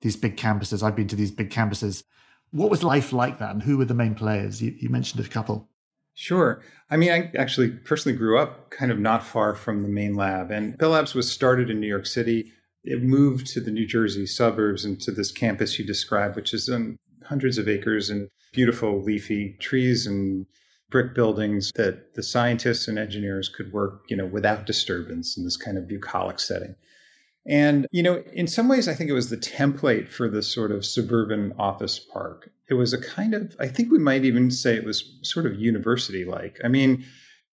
these 0.00 0.16
big 0.16 0.36
campuses 0.36 0.82
i've 0.82 0.96
been 0.96 1.06
to 1.06 1.14
these 1.14 1.30
big 1.30 1.50
campuses 1.50 2.02
what 2.50 2.68
was 2.68 2.82
life 2.82 3.12
like 3.12 3.38
that 3.38 3.52
and 3.52 3.62
who 3.62 3.78
were 3.78 3.84
the 3.84 3.94
main 3.94 4.14
players 4.14 4.60
you, 4.60 4.74
you 4.78 4.88
mentioned 4.88 5.24
a 5.24 5.28
couple 5.28 5.68
Sure. 6.14 6.60
I 6.90 6.98
mean, 6.98 7.10
I 7.10 7.32
actually 7.38 7.70
personally 7.70 8.16
grew 8.18 8.38
up 8.38 8.70
kind 8.70 8.92
of 8.92 8.98
not 8.98 9.24
far 9.24 9.54
from 9.54 9.82
the 9.82 9.88
main 9.88 10.14
lab, 10.14 10.50
and 10.50 10.76
Bell 10.76 10.90
Labs 10.90 11.14
was 11.14 11.32
started 11.32 11.70
in 11.70 11.80
New 11.80 11.86
York 11.86 12.04
City. 12.04 12.52
It 12.84 13.02
moved 13.02 13.46
to 13.48 13.60
the 13.60 13.70
New 13.70 13.86
Jersey 13.86 14.26
suburbs 14.26 14.84
and 14.84 15.00
to 15.00 15.10
this 15.10 15.32
campus 15.32 15.78
you 15.78 15.86
described, 15.86 16.36
which 16.36 16.52
is 16.52 16.68
um, 16.68 16.96
hundreds 17.24 17.56
of 17.56 17.66
acres 17.66 18.10
and 18.10 18.28
beautiful 18.52 19.02
leafy 19.02 19.56
trees 19.60 20.06
and 20.06 20.46
brick 20.90 21.14
buildings 21.14 21.72
that 21.74 22.14
the 22.14 22.22
scientists 22.22 22.86
and 22.86 22.98
engineers 22.98 23.48
could 23.48 23.72
work, 23.72 24.04
you 24.08 24.16
know, 24.16 24.26
without 24.26 24.66
disturbance 24.66 25.36
in 25.36 25.44
this 25.44 25.56
kind 25.56 25.78
of 25.78 25.88
bucolic 25.88 26.38
setting. 26.38 26.74
And, 27.46 27.88
you 27.90 28.02
know, 28.02 28.22
in 28.32 28.46
some 28.46 28.68
ways, 28.68 28.86
I 28.86 28.94
think 28.94 29.10
it 29.10 29.14
was 29.14 29.30
the 29.30 29.36
template 29.36 30.08
for 30.08 30.28
this 30.28 30.46
sort 30.46 30.70
of 30.70 30.84
suburban 30.84 31.54
office 31.58 31.98
park. 31.98 32.50
It 32.68 32.74
was 32.74 32.92
a 32.92 33.00
kind 33.00 33.34
of, 33.34 33.56
I 33.58 33.66
think 33.66 33.90
we 33.90 33.98
might 33.98 34.24
even 34.24 34.50
say 34.50 34.76
it 34.76 34.84
was 34.84 35.18
sort 35.22 35.46
of 35.46 35.58
university 35.58 36.24
like. 36.24 36.60
I 36.62 36.68
mean, 36.68 37.04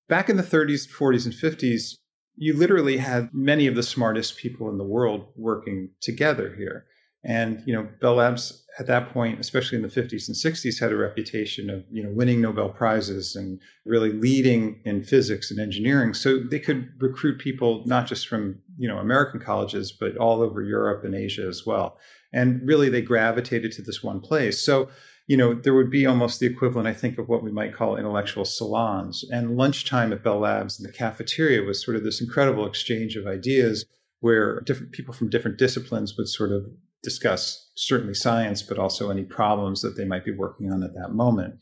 back 0.07 0.29
in 0.29 0.38
the 0.38 0.43
30s, 0.43 0.88
40s, 0.88 1.25
and 1.25 1.33
50s, 1.33 1.95
you 2.35 2.53
literally 2.53 2.97
had 2.97 3.33
many 3.33 3.67
of 3.67 3.75
the 3.75 3.83
smartest 3.83 4.38
people 4.38 4.69
in 4.69 4.77
the 4.77 4.83
world 4.83 5.27
working 5.35 5.89
together 6.01 6.53
here. 6.55 6.85
And, 7.23 7.63
you 7.65 7.73
know, 7.73 7.88
Bell 7.99 8.15
Labs 8.15 8.65
at 8.79 8.87
that 8.87 9.09
point, 9.09 9.41
especially 9.41 9.75
in 9.75 9.81
the 9.81 9.89
50s 9.89 10.27
and 10.29 10.37
60s, 10.37 10.79
had 10.79 10.93
a 10.93 10.95
reputation 10.95 11.69
of, 11.69 11.83
you 11.91 12.01
know, 12.01 12.11
winning 12.11 12.39
Nobel 12.39 12.69
Prizes 12.69 13.35
and 13.35 13.59
really 13.85 14.13
leading 14.13 14.79
in 14.85 15.03
physics 15.03 15.51
and 15.51 15.59
engineering. 15.59 16.13
So 16.13 16.39
they 16.39 16.59
could 16.59 16.89
recruit 16.97 17.39
people 17.39 17.83
not 17.85 18.07
just 18.07 18.27
from, 18.27 18.59
you 18.77 18.87
know, 18.87 18.97
American 18.97 19.41
colleges, 19.41 19.91
but 19.91 20.15
all 20.15 20.41
over 20.41 20.63
Europe 20.63 21.03
and 21.03 21.13
Asia 21.13 21.45
as 21.45 21.65
well. 21.65 21.97
And 22.31 22.61
really 22.65 22.89
they 22.89 23.01
gravitated 23.01 23.73
to 23.73 23.81
this 23.81 24.01
one 24.01 24.21
place. 24.21 24.61
So, 24.61 24.87
you 25.27 25.35
know, 25.35 25.53
there 25.53 25.73
would 25.73 25.91
be 25.91 26.05
almost 26.05 26.39
the 26.39 26.47
equivalent, 26.47 26.87
I 26.87 26.93
think, 26.93 27.17
of 27.17 27.27
what 27.27 27.43
we 27.43 27.51
might 27.51 27.75
call 27.75 27.97
intellectual 27.97 28.45
salons. 28.45 29.25
And 29.29 29.57
lunchtime 29.57 30.13
at 30.13 30.23
Bell 30.23 30.39
Labs 30.39 30.79
in 30.79 30.85
the 30.85 30.93
cafeteria 30.93 31.63
was 31.63 31.83
sort 31.83 31.97
of 31.97 32.05
this 32.05 32.21
incredible 32.21 32.65
exchange 32.65 33.17
of 33.17 33.27
ideas 33.27 33.85
where 34.21 34.61
different 34.61 34.93
people 34.93 35.13
from 35.13 35.29
different 35.29 35.57
disciplines 35.57 36.15
would 36.17 36.29
sort 36.29 36.51
of 36.51 36.65
discuss 37.03 37.71
certainly 37.75 38.13
science, 38.13 38.62
but 38.62 38.77
also 38.77 39.09
any 39.09 39.23
problems 39.23 39.81
that 39.81 39.95
they 39.95 40.05
might 40.05 40.25
be 40.25 40.35
working 40.35 40.71
on 40.71 40.83
at 40.83 40.93
that 40.93 41.13
moment. 41.13 41.55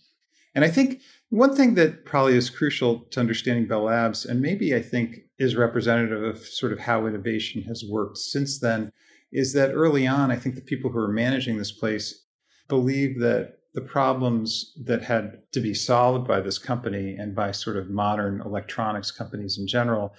And 0.55 0.65
I 0.65 0.69
think 0.69 1.01
one 1.29 1.55
thing 1.55 1.75
that 1.75 2.05
probably 2.05 2.35
is 2.35 2.49
crucial 2.49 3.01
to 3.11 3.19
understanding 3.19 3.67
Bell 3.67 3.83
Labs, 3.83 4.25
and 4.25 4.41
maybe 4.41 4.75
I 4.75 4.81
think 4.81 5.17
is 5.37 5.55
representative 5.55 6.23
of 6.23 6.39
sort 6.39 6.71
of 6.71 6.79
how 6.79 7.05
innovation 7.05 7.61
has 7.63 7.83
worked 7.87 8.17
since 8.17 8.59
then, 8.59 8.91
is 9.31 9.53
that 9.53 9.73
early 9.73 10.07
on, 10.07 10.31
I 10.31 10.35
think 10.35 10.55
the 10.55 10.61
people 10.61 10.89
who 10.89 10.97
were 10.97 11.11
managing 11.11 11.57
this 11.57 11.71
place 11.71 12.25
believed 12.67 13.21
that 13.21 13.57
the 13.73 13.81
problems 13.81 14.73
that 14.85 15.03
had 15.03 15.43
to 15.51 15.59
be 15.59 15.73
solved 15.73 16.27
by 16.27 16.41
this 16.41 16.57
company 16.57 17.15
and 17.15 17.35
by 17.35 17.51
sort 17.51 17.77
of 17.77 17.91
modern 17.91 18.41
electronics 18.41 19.11
companies 19.11 19.59
in 19.59 19.67
general 19.67 20.15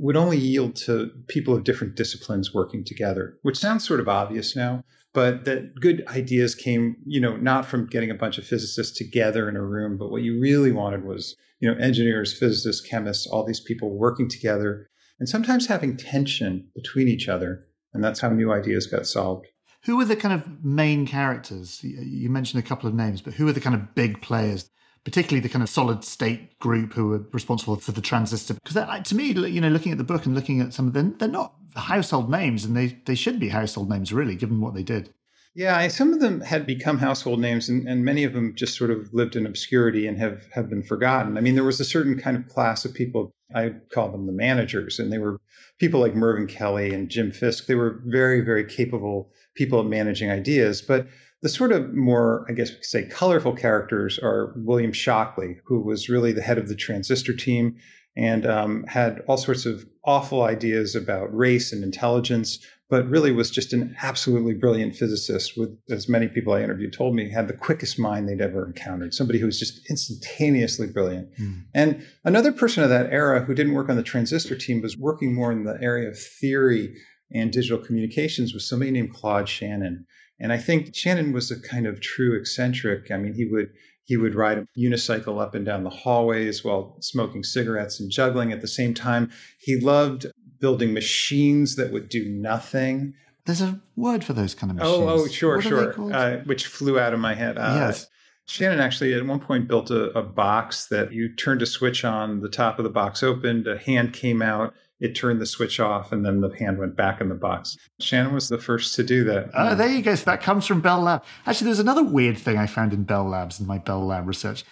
would 0.00 0.16
only 0.16 0.38
yield 0.38 0.76
to 0.76 1.10
people 1.28 1.54
of 1.54 1.64
different 1.64 1.96
disciplines 1.96 2.54
working 2.54 2.84
together, 2.84 3.36
which 3.42 3.58
sounds 3.58 3.86
sort 3.86 4.00
of 4.00 4.08
obvious 4.08 4.54
now, 4.54 4.82
but 5.12 5.44
that 5.44 5.74
good 5.80 6.06
ideas 6.08 6.54
came, 6.54 6.96
you 7.04 7.20
know, 7.20 7.36
not 7.36 7.66
from 7.66 7.86
getting 7.86 8.10
a 8.10 8.14
bunch 8.14 8.38
of 8.38 8.46
physicists 8.46 8.96
together 8.96 9.48
in 9.48 9.56
a 9.56 9.62
room, 9.62 9.98
but 9.98 10.10
what 10.10 10.22
you 10.22 10.40
really 10.40 10.72
wanted 10.72 11.04
was, 11.04 11.36
you 11.60 11.68
know, 11.68 11.78
engineers, 11.78 12.36
physicists, 12.38 12.86
chemists, 12.86 13.26
all 13.26 13.44
these 13.44 13.60
people 13.60 13.96
working 13.96 14.28
together 14.28 14.88
and 15.18 15.28
sometimes 15.28 15.66
having 15.66 15.96
tension 15.96 16.68
between 16.74 17.08
each 17.08 17.28
other. 17.28 17.66
And 17.92 18.04
that's 18.04 18.20
how 18.20 18.28
new 18.28 18.52
ideas 18.52 18.86
got 18.86 19.06
solved. 19.06 19.46
Who 19.84 19.96
were 19.96 20.04
the 20.04 20.16
kind 20.16 20.34
of 20.34 20.64
main 20.64 21.06
characters? 21.06 21.82
You 21.82 22.28
mentioned 22.30 22.62
a 22.62 22.66
couple 22.66 22.88
of 22.88 22.94
names, 22.94 23.22
but 23.22 23.34
who 23.34 23.46
were 23.46 23.52
the 23.52 23.60
kind 23.60 23.74
of 23.74 23.94
big 23.94 24.20
players 24.20 24.70
particularly 25.04 25.40
the 25.40 25.48
kind 25.48 25.62
of 25.62 25.68
solid 25.68 26.04
state 26.04 26.58
group 26.58 26.94
who 26.94 27.08
were 27.08 27.24
responsible 27.32 27.76
for 27.76 27.92
the 27.92 28.00
transistor. 28.00 28.54
Because 28.54 29.02
to 29.08 29.14
me, 29.14 29.32
you 29.32 29.60
know, 29.60 29.68
looking 29.68 29.92
at 29.92 29.98
the 29.98 30.04
book 30.04 30.26
and 30.26 30.34
looking 30.34 30.60
at 30.60 30.74
some 30.74 30.86
of 30.86 30.92
them, 30.92 31.16
they're 31.18 31.28
not 31.28 31.54
household 31.76 32.30
names, 32.30 32.64
and 32.64 32.76
they 32.76 32.98
they 33.06 33.14
should 33.14 33.38
be 33.38 33.48
household 33.48 33.88
names, 33.88 34.12
really, 34.12 34.34
given 34.34 34.60
what 34.60 34.74
they 34.74 34.82
did. 34.82 35.12
Yeah, 35.54 35.88
some 35.88 36.12
of 36.12 36.20
them 36.20 36.40
had 36.42 36.66
become 36.66 36.98
household 36.98 37.40
names, 37.40 37.68
and, 37.68 37.88
and 37.88 38.04
many 38.04 38.22
of 38.22 38.32
them 38.32 38.54
just 38.54 38.76
sort 38.76 38.92
of 38.92 39.12
lived 39.12 39.34
in 39.34 39.44
obscurity 39.44 40.06
and 40.06 40.16
have, 40.18 40.46
have 40.52 40.68
been 40.68 40.84
forgotten. 40.84 41.36
I 41.36 41.40
mean, 41.40 41.56
there 41.56 41.64
was 41.64 41.80
a 41.80 41.84
certain 41.84 42.16
kind 42.16 42.36
of 42.36 42.46
class 42.46 42.84
of 42.84 42.94
people, 42.94 43.32
I 43.52 43.70
call 43.92 44.12
them 44.12 44.26
the 44.26 44.32
managers, 44.32 45.00
and 45.00 45.12
they 45.12 45.18
were 45.18 45.40
people 45.80 45.98
like 45.98 46.14
Mervyn 46.14 46.46
Kelly 46.46 46.94
and 46.94 47.08
Jim 47.08 47.32
Fisk. 47.32 47.66
They 47.66 47.74
were 47.74 48.00
very, 48.04 48.40
very 48.40 48.64
capable 48.64 49.32
people 49.56 49.80
at 49.80 49.86
managing 49.86 50.30
ideas. 50.30 50.80
But 50.80 51.08
the 51.42 51.48
sort 51.48 51.72
of 51.72 51.94
more, 51.94 52.44
I 52.48 52.52
guess 52.52 52.70
we 52.70 52.76
could 52.76 52.84
say, 52.84 53.08
colorful 53.08 53.52
characters 53.52 54.18
are 54.18 54.54
William 54.56 54.92
Shockley, 54.92 55.58
who 55.66 55.80
was 55.80 56.08
really 56.08 56.32
the 56.32 56.42
head 56.42 56.58
of 56.58 56.68
the 56.68 56.74
transistor 56.74 57.34
team 57.34 57.76
and 58.16 58.44
um, 58.46 58.84
had 58.88 59.20
all 59.28 59.36
sorts 59.36 59.64
of 59.64 59.86
awful 60.04 60.42
ideas 60.42 60.96
about 60.96 61.34
race 61.34 61.72
and 61.72 61.84
intelligence, 61.84 62.58
but 62.90 63.08
really 63.08 63.30
was 63.30 63.50
just 63.50 63.72
an 63.72 63.94
absolutely 64.02 64.54
brilliant 64.54 64.96
physicist 64.96 65.56
with, 65.56 65.78
as 65.90 66.08
many 66.08 66.26
people 66.26 66.54
I 66.54 66.62
interviewed 66.62 66.92
told 66.92 67.14
me, 67.14 67.30
had 67.30 67.46
the 67.46 67.54
quickest 67.54 67.98
mind 67.98 68.28
they'd 68.28 68.40
ever 68.40 68.66
encountered, 68.66 69.14
somebody 69.14 69.38
who 69.38 69.46
was 69.46 69.58
just 69.58 69.88
instantaneously 69.88 70.88
brilliant. 70.88 71.32
Mm. 71.38 71.64
And 71.74 72.06
another 72.24 72.50
person 72.50 72.82
of 72.82 72.88
that 72.88 73.12
era 73.12 73.44
who 73.44 73.54
didn't 73.54 73.74
work 73.74 73.88
on 73.88 73.96
the 73.96 74.02
transistor 74.02 74.56
team 74.56 74.82
was 74.82 74.96
working 74.96 75.32
more 75.34 75.52
in 75.52 75.62
the 75.64 75.78
area 75.80 76.08
of 76.08 76.18
theory 76.18 76.96
and 77.32 77.52
digital 77.52 77.78
communications 77.78 78.54
was 78.54 78.68
somebody 78.68 78.90
named 78.90 79.12
Claude 79.12 79.48
Shannon. 79.48 80.06
And 80.40 80.52
I 80.52 80.58
think 80.58 80.94
Shannon 80.94 81.32
was 81.32 81.50
a 81.50 81.60
kind 81.60 81.86
of 81.86 82.00
true 82.00 82.38
eccentric. 82.38 83.10
I 83.10 83.16
mean, 83.16 83.34
he 83.34 83.44
would 83.44 83.70
he 84.04 84.16
would 84.16 84.34
ride 84.34 84.58
a 84.58 84.66
unicycle 84.78 85.40
up 85.40 85.54
and 85.54 85.66
down 85.66 85.84
the 85.84 85.90
hallways 85.90 86.64
while 86.64 86.96
smoking 87.00 87.44
cigarettes 87.44 88.00
and 88.00 88.10
juggling 88.10 88.52
at 88.52 88.62
the 88.62 88.68
same 88.68 88.94
time. 88.94 89.30
He 89.58 89.78
loved 89.78 90.26
building 90.60 90.94
machines 90.94 91.76
that 91.76 91.92
would 91.92 92.08
do 92.08 92.26
nothing. 92.28 93.14
There's 93.44 93.60
a 93.60 93.80
word 93.96 94.24
for 94.24 94.32
those 94.32 94.54
kind 94.54 94.70
of 94.70 94.76
machines. 94.76 94.96
Oh, 94.96 95.08
oh, 95.08 95.26
sure, 95.26 95.56
what 95.56 95.64
sure. 95.64 96.12
Uh, 96.12 96.38
which 96.44 96.66
flew 96.66 96.98
out 96.98 97.12
of 97.12 97.20
my 97.20 97.34
head. 97.34 97.58
Uh, 97.58 97.74
yes. 97.76 98.06
Shannon 98.46 98.80
actually 98.80 99.12
at 99.12 99.24
one 99.26 99.40
point 99.40 99.68
built 99.68 99.90
a, 99.90 100.04
a 100.18 100.22
box 100.22 100.86
that 100.86 101.12
you 101.12 101.34
turned 101.34 101.60
a 101.60 101.66
switch 101.66 102.02
on, 102.02 102.40
the 102.40 102.48
top 102.48 102.78
of 102.78 102.84
the 102.84 102.90
box 102.90 103.22
opened, 103.22 103.66
a 103.66 103.76
hand 103.76 104.14
came 104.14 104.40
out, 104.40 104.72
it 105.00 105.14
turned 105.14 105.40
the 105.40 105.46
switch 105.46 105.78
off 105.80 106.12
and 106.12 106.24
then 106.24 106.40
the 106.40 106.54
hand 106.58 106.78
went 106.78 106.96
back 106.96 107.20
in 107.20 107.28
the 107.28 107.34
box. 107.34 107.76
Shannon 108.00 108.34
was 108.34 108.48
the 108.48 108.58
first 108.58 108.94
to 108.96 109.04
do 109.04 109.24
that. 109.24 109.50
Oh, 109.54 109.74
there 109.74 109.88
you 109.88 110.02
go. 110.02 110.14
So 110.14 110.24
that 110.24 110.42
comes 110.42 110.66
from 110.66 110.80
Bell 110.80 111.00
Lab. 111.00 111.24
Actually, 111.46 111.66
there's 111.66 111.78
another 111.78 112.02
weird 112.02 112.36
thing 112.36 112.58
I 112.58 112.66
found 112.66 112.92
in 112.92 113.04
Bell 113.04 113.24
Labs 113.24 113.60
in 113.60 113.66
my 113.66 113.78
Bell 113.78 114.04
Lab 114.04 114.26
research. 114.26 114.64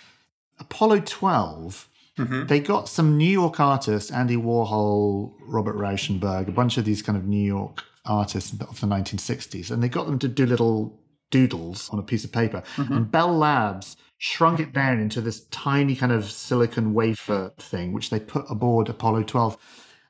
Apollo 0.58 1.00
12, 1.00 1.88
mm-hmm. 2.18 2.46
they 2.46 2.60
got 2.60 2.88
some 2.88 3.16
New 3.16 3.24
York 3.24 3.60
artists, 3.60 4.10
Andy 4.10 4.36
Warhol, 4.36 5.34
Robert 5.46 5.76
Rauschenberg, 5.76 6.48
a 6.48 6.52
bunch 6.52 6.78
of 6.78 6.84
these 6.84 7.02
kind 7.02 7.16
of 7.16 7.24
New 7.24 7.44
York 7.44 7.84
artists 8.04 8.52
of 8.52 8.80
the 8.80 8.86
1960s, 8.86 9.70
and 9.70 9.82
they 9.82 9.88
got 9.88 10.06
them 10.06 10.18
to 10.18 10.28
do 10.28 10.46
little 10.46 10.98
doodles 11.30 11.90
on 11.90 11.98
a 11.98 12.02
piece 12.02 12.24
of 12.24 12.32
paper. 12.32 12.62
Mm-hmm. 12.76 12.92
And 12.92 13.10
Bell 13.10 13.36
Labs 13.36 13.96
shrunk 14.18 14.60
it 14.60 14.72
down 14.72 14.98
into 14.98 15.20
this 15.20 15.44
tiny 15.46 15.94
kind 15.94 16.12
of 16.12 16.30
silicon 16.30 16.94
wafer 16.94 17.52
thing, 17.58 17.92
which 17.92 18.10
they 18.10 18.20
put 18.20 18.46
aboard 18.48 18.88
Apollo 18.88 19.24
12 19.24 19.58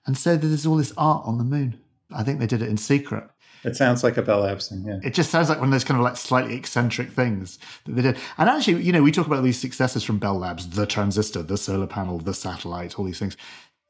and 0.06 0.16
so 0.16 0.36
there's 0.36 0.66
all 0.66 0.76
this 0.76 0.92
art 0.96 1.26
on 1.26 1.38
the 1.38 1.44
moon. 1.44 1.78
I 2.14 2.22
think 2.22 2.38
they 2.38 2.46
did 2.46 2.62
it 2.62 2.68
in 2.68 2.76
secret. 2.76 3.28
It 3.64 3.74
sounds 3.74 4.04
like 4.04 4.16
a 4.16 4.22
Bell 4.22 4.40
Labs 4.40 4.68
thing, 4.68 4.84
yeah. 4.86 5.00
It 5.02 5.12
just 5.12 5.30
sounds 5.30 5.48
like 5.48 5.58
one 5.58 5.68
of 5.68 5.72
those 5.72 5.82
kind 5.82 5.98
of 5.98 6.04
like 6.04 6.16
slightly 6.16 6.54
eccentric 6.54 7.10
things 7.10 7.58
that 7.84 7.92
they 7.92 8.02
did. 8.02 8.16
And 8.38 8.48
actually, 8.48 8.82
you 8.82 8.92
know, 8.92 9.02
we 9.02 9.10
talk 9.10 9.26
about 9.26 9.42
these 9.42 9.58
successes 9.58 10.04
from 10.04 10.18
Bell 10.18 10.38
Labs, 10.38 10.68
the 10.68 10.86
transistor, 10.86 11.42
the 11.42 11.56
solar 11.56 11.88
panel, 11.88 12.18
the 12.18 12.34
satellite, 12.34 12.96
all 12.96 13.04
these 13.04 13.18
things. 13.18 13.36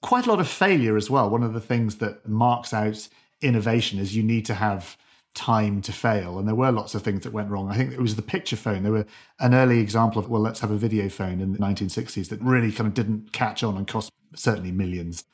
Quite 0.02 0.26
a 0.26 0.30
lot 0.30 0.40
of 0.40 0.48
failure 0.48 0.96
as 0.96 1.10
well. 1.10 1.28
One 1.28 1.42
of 1.42 1.52
the 1.52 1.60
things 1.60 1.96
that 1.96 2.26
marks 2.26 2.72
out 2.72 3.06
innovation 3.42 3.98
is 3.98 4.16
you 4.16 4.22
need 4.22 4.46
to 4.46 4.54
have 4.54 4.96
time 5.34 5.82
to 5.82 5.92
fail. 5.92 6.38
And 6.38 6.48
there 6.48 6.54
were 6.54 6.72
lots 6.72 6.94
of 6.94 7.02
things 7.02 7.24
that 7.24 7.32
went 7.32 7.50
wrong. 7.50 7.70
I 7.70 7.76
think 7.76 7.92
it 7.92 8.00
was 8.00 8.16
the 8.16 8.22
picture 8.22 8.56
phone. 8.56 8.82
There 8.82 8.92
were 8.92 9.06
an 9.40 9.52
early 9.52 9.80
example 9.80 10.18
of, 10.18 10.30
well, 10.30 10.40
let's 10.40 10.60
have 10.60 10.70
a 10.70 10.78
video 10.78 11.10
phone 11.10 11.40
in 11.40 11.52
the 11.52 11.58
1960s 11.58 12.30
that 12.30 12.40
really 12.40 12.72
kind 12.72 12.86
of 12.86 12.94
didn't 12.94 13.32
catch 13.32 13.62
on 13.62 13.76
and 13.76 13.86
cost 13.86 14.10
certainly 14.34 14.72
millions 14.72 15.24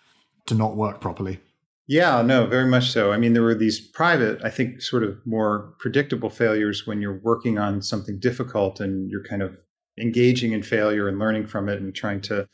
to 0.46 0.54
not 0.54 0.76
work 0.76 1.00
properly. 1.00 1.40
Yeah, 1.86 2.22
no, 2.22 2.46
very 2.46 2.66
much 2.66 2.90
so. 2.90 3.12
I 3.12 3.18
mean, 3.18 3.32
there 3.32 3.42
were 3.42 3.54
these 3.54 3.80
private, 3.80 4.42
I 4.44 4.50
think, 4.50 4.80
sort 4.80 5.02
of 5.02 5.18
more 5.26 5.74
predictable 5.78 6.30
failures 6.30 6.86
when 6.86 7.02
you're 7.02 7.20
working 7.22 7.58
on 7.58 7.82
something 7.82 8.18
difficult 8.18 8.80
and 8.80 9.10
you're 9.10 9.24
kind 9.24 9.42
of 9.42 9.56
engaging 9.98 10.52
in 10.52 10.62
failure 10.62 11.08
and 11.08 11.18
learning 11.18 11.46
from 11.48 11.68
it 11.68 11.80
and 11.80 11.94
trying 11.94 12.20
to 12.22 12.48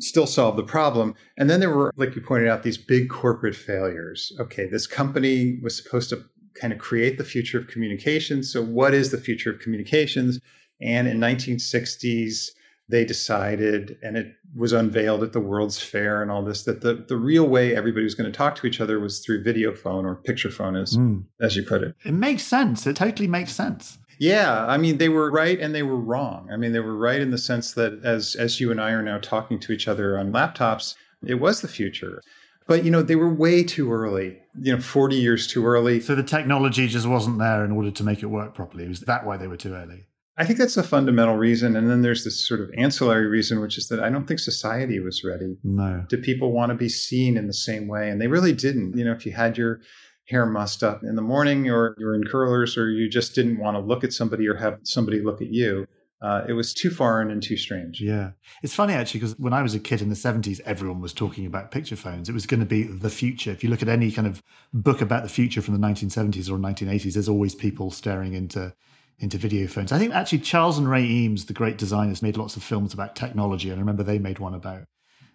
still 0.00 0.26
solve 0.26 0.56
the 0.56 0.62
problem. 0.64 1.14
And 1.38 1.48
then 1.48 1.60
there 1.60 1.74
were, 1.74 1.92
like 1.96 2.14
you 2.16 2.22
pointed 2.22 2.48
out, 2.48 2.64
these 2.64 2.76
big 2.76 3.08
corporate 3.08 3.56
failures. 3.56 4.32
Okay, 4.40 4.66
this 4.66 4.86
company 4.86 5.58
was 5.62 5.82
supposed 5.82 6.10
to 6.10 6.24
kind 6.60 6.72
of 6.72 6.78
create 6.78 7.18
the 7.18 7.24
future 7.24 7.58
of 7.58 7.68
communications. 7.68 8.52
So, 8.52 8.62
what 8.62 8.94
is 8.94 9.10
the 9.10 9.18
future 9.18 9.50
of 9.50 9.60
communications? 9.60 10.40
And 10.80 11.08
in 11.08 11.18
1960s, 11.18 12.50
they 12.88 13.04
decided, 13.04 13.98
and 14.02 14.16
it 14.16 14.34
was 14.54 14.72
unveiled 14.72 15.22
at 15.22 15.32
the 15.32 15.40
World's 15.40 15.80
Fair 15.80 16.22
and 16.22 16.30
all 16.30 16.42
this, 16.42 16.62
that 16.64 16.80
the, 16.80 16.94
the 16.94 17.16
real 17.16 17.46
way 17.46 17.74
everybody 17.74 18.04
was 18.04 18.14
going 18.14 18.30
to 18.30 18.36
talk 18.36 18.54
to 18.56 18.66
each 18.66 18.80
other 18.80 19.00
was 19.00 19.20
through 19.20 19.42
video 19.42 19.74
phone 19.74 20.06
or 20.06 20.14
picture 20.14 20.50
phone, 20.50 20.76
as, 20.76 20.96
mm. 20.96 21.24
as 21.40 21.56
you 21.56 21.62
put 21.62 21.82
it. 21.82 21.94
It 22.04 22.14
makes 22.14 22.44
sense. 22.44 22.86
It 22.86 22.96
totally 22.96 23.28
makes 23.28 23.52
sense. 23.52 23.98
Yeah, 24.18 24.64
I 24.66 24.78
mean 24.78 24.98
they 24.98 25.10
were 25.10 25.30
right 25.30 25.60
and 25.60 25.74
they 25.74 25.82
were 25.82 25.98
wrong. 26.00 26.48
I 26.50 26.56
mean 26.56 26.72
they 26.72 26.80
were 26.80 26.96
right 26.96 27.20
in 27.20 27.30
the 27.30 27.38
sense 27.38 27.72
that 27.72 28.02
as 28.02 28.34
as 28.34 28.60
you 28.60 28.70
and 28.70 28.80
I 28.80 28.92
are 28.92 29.02
now 29.02 29.18
talking 29.18 29.58
to 29.60 29.72
each 29.72 29.88
other 29.88 30.18
on 30.18 30.32
laptops, 30.32 30.94
it 31.26 31.34
was 31.34 31.60
the 31.60 31.68
future. 31.68 32.22
But 32.66 32.84
you 32.84 32.90
know, 32.90 33.02
they 33.02 33.16
were 33.16 33.32
way 33.32 33.62
too 33.62 33.92
early. 33.92 34.38
You 34.58 34.76
know, 34.76 34.80
40 34.80 35.16
years 35.16 35.46
too 35.46 35.66
early. 35.66 36.00
So 36.00 36.14
the 36.14 36.22
technology 36.22 36.88
just 36.88 37.06
wasn't 37.06 37.38
there 37.38 37.64
in 37.64 37.72
order 37.72 37.90
to 37.90 38.02
make 38.02 38.22
it 38.22 38.26
work 38.26 38.54
properly. 38.54 38.84
It 38.84 38.88
was 38.88 39.00
that 39.00 39.26
why 39.26 39.36
they 39.36 39.46
were 39.46 39.56
too 39.56 39.74
early? 39.74 40.06
I 40.38 40.44
think 40.44 40.58
that's 40.58 40.76
a 40.76 40.82
fundamental 40.82 41.36
reason. 41.36 41.76
And 41.76 41.88
then 41.88 42.02
there's 42.02 42.24
this 42.24 42.46
sort 42.46 42.60
of 42.60 42.70
ancillary 42.76 43.26
reason, 43.26 43.60
which 43.60 43.78
is 43.78 43.88
that 43.88 44.00
I 44.00 44.10
don't 44.10 44.26
think 44.26 44.40
society 44.40 45.00
was 45.00 45.24
ready. 45.24 45.56
No. 45.64 46.04
Do 46.08 46.18
people 46.18 46.52
want 46.52 46.70
to 46.70 46.74
be 46.74 46.90
seen 46.90 47.38
in 47.38 47.46
the 47.46 47.54
same 47.54 47.88
way? 47.88 48.10
And 48.10 48.20
they 48.20 48.26
really 48.26 48.52
didn't. 48.52 48.98
You 48.98 49.04
know, 49.04 49.12
if 49.12 49.24
you 49.24 49.32
had 49.32 49.56
your 49.56 49.80
hair 50.28 50.44
mussed 50.44 50.82
up 50.82 51.02
in 51.02 51.16
the 51.16 51.22
morning 51.22 51.70
or 51.70 51.94
you're 51.98 52.14
in 52.14 52.24
curlers 52.24 52.76
or 52.76 52.90
you 52.90 53.08
just 53.08 53.34
didn't 53.34 53.58
want 53.58 53.76
to 53.76 53.80
look 53.80 54.04
at 54.04 54.12
somebody 54.12 54.46
or 54.46 54.56
have 54.56 54.78
somebody 54.82 55.20
look 55.20 55.40
at 55.40 55.48
you, 55.48 55.86
uh, 56.20 56.42
it 56.48 56.54
was 56.54 56.74
too 56.74 56.90
foreign 56.90 57.30
and 57.30 57.42
too 57.42 57.56
strange. 57.56 58.00
Yeah. 58.00 58.32
It's 58.62 58.74
funny 58.74 58.92
actually, 58.92 59.20
because 59.20 59.38
when 59.38 59.52
I 59.52 59.62
was 59.62 59.74
a 59.74 59.78
kid 59.78 60.02
in 60.02 60.08
the 60.08 60.14
70s, 60.14 60.60
everyone 60.60 61.00
was 61.00 61.12
talking 61.12 61.46
about 61.46 61.70
picture 61.70 61.96
phones. 61.96 62.28
It 62.28 62.32
was 62.32 62.46
going 62.46 62.60
to 62.60 62.66
be 62.66 62.82
the 62.82 63.10
future. 63.10 63.52
If 63.52 63.62
you 63.62 63.70
look 63.70 63.82
at 63.82 63.88
any 63.88 64.10
kind 64.10 64.26
of 64.26 64.42
book 64.74 65.00
about 65.00 65.22
the 65.22 65.28
future 65.28 65.62
from 65.62 65.80
the 65.80 65.86
1970s 65.86 66.50
or 66.50 66.58
1980s, 66.58 67.14
there's 67.14 67.28
always 67.28 67.54
people 67.54 67.90
staring 67.90 68.34
into 68.34 68.74
into 69.18 69.38
video 69.38 69.66
phones. 69.66 69.92
I 69.92 69.98
think 69.98 70.12
actually 70.12 70.40
Charles 70.40 70.78
and 70.78 70.88
Ray 70.88 71.04
Eames, 71.04 71.46
the 71.46 71.54
great 71.54 71.78
designers, 71.78 72.22
made 72.22 72.36
lots 72.36 72.56
of 72.56 72.62
films 72.62 72.92
about 72.92 73.16
technology. 73.16 73.70
And 73.70 73.78
I 73.78 73.80
remember 73.80 74.02
they 74.02 74.18
made 74.18 74.38
one 74.38 74.54
about 74.54 74.84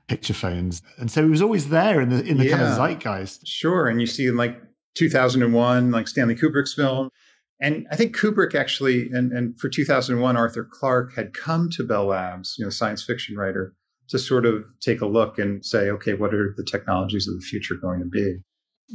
picture 0.07 0.33
phones. 0.33 0.81
And 0.97 1.09
so 1.09 1.23
it 1.23 1.29
was 1.29 1.41
always 1.41 1.69
there 1.69 2.01
in 2.01 2.09
the 2.09 2.23
in 2.23 2.37
the 2.37 2.45
yeah, 2.45 2.57
kind 2.57 2.69
of 2.69 2.77
zeitgeist. 2.77 3.47
Sure. 3.47 3.87
And 3.87 3.99
you 3.99 4.07
see 4.07 4.27
in 4.27 4.37
like 4.37 4.61
2001, 4.95 5.91
like 5.91 6.07
Stanley 6.07 6.35
Kubrick's 6.35 6.73
film. 6.73 7.09
And 7.59 7.87
I 7.91 7.95
think 7.95 8.17
Kubrick 8.17 8.55
actually, 8.55 9.09
and, 9.11 9.31
and 9.31 9.59
for 9.59 9.69
2001, 9.69 10.35
Arthur 10.35 10.67
Clarke 10.69 11.13
had 11.15 11.33
come 11.33 11.69
to 11.71 11.83
Bell 11.83 12.07
Labs, 12.07 12.55
you 12.57 12.65
know, 12.65 12.71
science 12.71 13.03
fiction 13.03 13.35
writer, 13.35 13.73
to 14.09 14.17
sort 14.19 14.45
of 14.45 14.63
take 14.81 14.99
a 14.99 15.05
look 15.05 15.37
and 15.37 15.63
say, 15.63 15.89
okay, 15.91 16.13
what 16.15 16.33
are 16.33 16.53
the 16.57 16.63
technologies 16.63 17.27
of 17.27 17.35
the 17.35 17.41
future 17.41 17.75
going 17.75 17.99
to 17.99 18.05
be? 18.05 18.41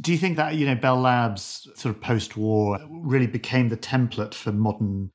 Do 0.01 0.13
you 0.13 0.19
think 0.19 0.37
that, 0.37 0.55
you 0.55 0.67
know, 0.67 0.75
Bell 0.75 1.01
Labs 1.01 1.69
sort 1.75 1.95
of 1.95 2.01
post 2.03 2.37
war 2.37 2.79
really 2.91 3.27
became 3.27 3.69
the 3.69 3.77
template 3.77 4.35
for 4.35 4.53
modern 4.53 5.11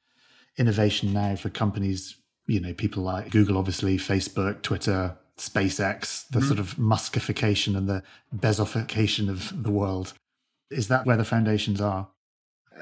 innovation 0.57 1.13
now 1.13 1.35
for 1.35 1.49
companies, 1.49 2.17
you 2.47 2.59
know, 2.59 2.73
people 2.73 3.03
like 3.03 3.29
Google, 3.29 3.57
obviously, 3.57 3.97
Facebook, 3.97 4.61
Twitter, 4.63 5.17
SpaceX, 5.37 6.27
the 6.29 6.39
mm-hmm. 6.39 6.47
sort 6.47 6.59
of 6.59 6.75
Muskification 6.75 7.75
and 7.77 7.87
the 7.87 8.03
Bezofication 8.35 9.29
of 9.29 9.63
the 9.63 9.71
world? 9.71 10.13
Is 10.69 10.87
that 10.87 11.05
where 11.05 11.17
the 11.17 11.25
foundations 11.25 11.81
are? 11.81 12.09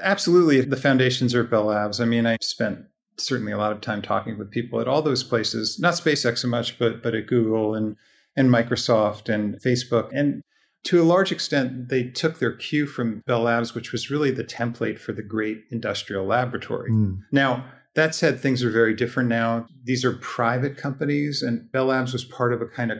Absolutely. 0.01 0.61
The 0.61 0.77
foundations 0.77 1.33
are 1.35 1.43
at 1.43 1.49
Bell 1.49 1.65
Labs. 1.65 1.99
I 1.99 2.05
mean, 2.05 2.25
I 2.25 2.37
spent 2.41 2.85
certainly 3.17 3.51
a 3.51 3.57
lot 3.57 3.71
of 3.71 3.81
time 3.81 4.01
talking 4.01 4.37
with 4.37 4.51
people 4.51 4.79
at 4.79 4.87
all 4.87 5.01
those 5.01 5.23
places, 5.23 5.79
not 5.79 5.95
SpaceX 5.95 6.39
so 6.39 6.47
much, 6.47 6.79
but 6.79 7.03
but 7.03 7.15
at 7.15 7.27
Google 7.27 7.75
and 7.75 7.95
and 8.35 8.49
Microsoft 8.49 9.33
and 9.33 9.55
Facebook. 9.61 10.09
And 10.13 10.41
to 10.85 11.01
a 11.01 11.03
large 11.03 11.31
extent, 11.31 11.89
they 11.89 12.03
took 12.03 12.39
their 12.39 12.53
cue 12.53 12.85
from 12.85 13.21
Bell 13.25 13.41
Labs, 13.41 13.75
which 13.75 13.91
was 13.91 14.09
really 14.09 14.31
the 14.31 14.43
template 14.43 14.99
for 14.99 15.11
the 15.11 15.21
great 15.21 15.63
industrial 15.71 16.25
laboratory. 16.25 16.89
Mm. 16.91 17.19
Now, 17.31 17.65
that 17.95 18.15
said, 18.15 18.39
things 18.39 18.63
are 18.63 18.71
very 18.71 18.93
different 18.93 19.29
now. 19.29 19.67
These 19.83 20.05
are 20.05 20.13
private 20.13 20.77
companies, 20.77 21.41
and 21.41 21.69
Bell 21.71 21.85
Labs 21.85 22.13
was 22.13 22.23
part 22.23 22.53
of 22.53 22.61
a 22.61 22.65
kind 22.65 22.91
of 22.91 22.99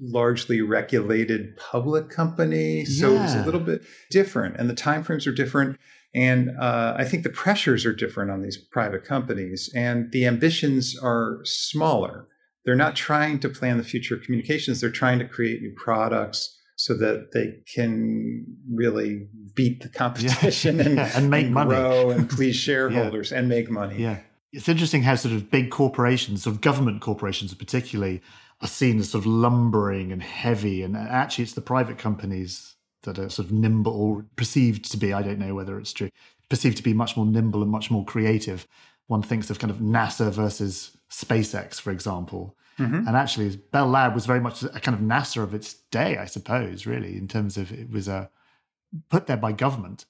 largely 0.00 0.60
regulated 0.60 1.56
public 1.56 2.10
company. 2.10 2.84
So 2.84 3.12
yeah. 3.12 3.20
it 3.20 3.22
was 3.22 3.34
a 3.34 3.44
little 3.44 3.60
bit 3.60 3.82
different, 4.10 4.56
and 4.56 4.68
the 4.68 4.74
timeframes 4.74 5.26
are 5.26 5.32
different. 5.32 5.78
And 6.14 6.50
uh, 6.60 6.94
I 6.96 7.04
think 7.04 7.22
the 7.22 7.30
pressures 7.30 7.86
are 7.86 7.94
different 7.94 8.30
on 8.30 8.42
these 8.42 8.56
private 8.56 9.04
companies, 9.04 9.70
and 9.74 10.12
the 10.12 10.26
ambitions 10.26 10.96
are 11.02 11.40
smaller. 11.44 12.28
They're 12.64 12.76
not 12.76 12.96
trying 12.96 13.40
to 13.40 13.48
plan 13.48 13.78
the 13.78 13.84
future 13.84 14.14
of 14.14 14.22
communications, 14.22 14.80
they're 14.80 14.90
trying 14.90 15.18
to 15.20 15.28
create 15.28 15.62
new 15.62 15.74
products 15.76 16.53
so 16.76 16.94
that 16.94 17.30
they 17.32 17.60
can 17.72 18.44
really 18.72 19.28
beat 19.54 19.82
the 19.82 19.88
competition 19.88 20.76
yeah. 20.78 20.84
and, 20.84 20.98
and 20.98 21.30
make 21.30 21.46
and 21.46 21.54
money 21.54 21.70
grow 21.70 22.10
and 22.10 22.28
please 22.28 22.56
shareholders 22.68 23.30
yeah. 23.30 23.38
and 23.38 23.48
make 23.48 23.70
money. 23.70 24.02
Yeah. 24.02 24.18
It's 24.52 24.68
interesting 24.68 25.02
how 25.02 25.16
sort 25.16 25.34
of 25.34 25.50
big 25.50 25.70
corporations, 25.70 26.44
sort 26.44 26.54
of 26.54 26.60
government 26.60 27.00
corporations 27.00 27.54
particularly, 27.54 28.22
are 28.60 28.68
seen 28.68 28.98
as 28.98 29.10
sort 29.10 29.22
of 29.22 29.26
lumbering 29.26 30.12
and 30.12 30.22
heavy. 30.22 30.82
And 30.82 30.96
actually, 30.96 31.44
it's 31.44 31.54
the 31.54 31.60
private 31.60 31.98
companies 31.98 32.76
that 33.02 33.18
are 33.18 33.28
sort 33.28 33.46
of 33.46 33.52
nimble 33.52 33.92
or 33.92 34.24
perceived 34.36 34.90
to 34.90 34.96
be, 34.96 35.12
I 35.12 35.22
don't 35.22 35.38
know 35.38 35.54
whether 35.54 35.78
it's 35.78 35.92
true, 35.92 36.10
perceived 36.48 36.76
to 36.76 36.82
be 36.82 36.94
much 36.94 37.16
more 37.16 37.26
nimble 37.26 37.62
and 37.62 37.70
much 37.70 37.90
more 37.90 38.04
creative. 38.04 38.66
One 39.06 39.22
thinks 39.22 39.50
of 39.50 39.58
kind 39.58 39.70
of 39.70 39.78
NASA 39.78 40.30
versus 40.30 40.96
SpaceX, 41.10 41.80
for 41.80 41.90
example. 41.90 42.56
Mm-hmm. 42.78 43.06
And 43.06 43.16
actually, 43.16 43.56
Bell 43.56 43.86
Lab 43.86 44.14
was 44.14 44.26
very 44.26 44.40
much 44.40 44.62
a 44.62 44.80
kind 44.80 44.96
of 44.96 45.00
NASA 45.00 45.42
of 45.42 45.54
its 45.54 45.74
day, 45.90 46.16
I 46.16 46.24
suppose, 46.26 46.86
really, 46.86 47.16
in 47.16 47.28
terms 47.28 47.56
of 47.56 47.72
it 47.72 47.90
was 47.90 48.08
uh, 48.08 48.26
put 49.10 49.26
there 49.26 49.36
by 49.36 49.52
government. 49.52 50.06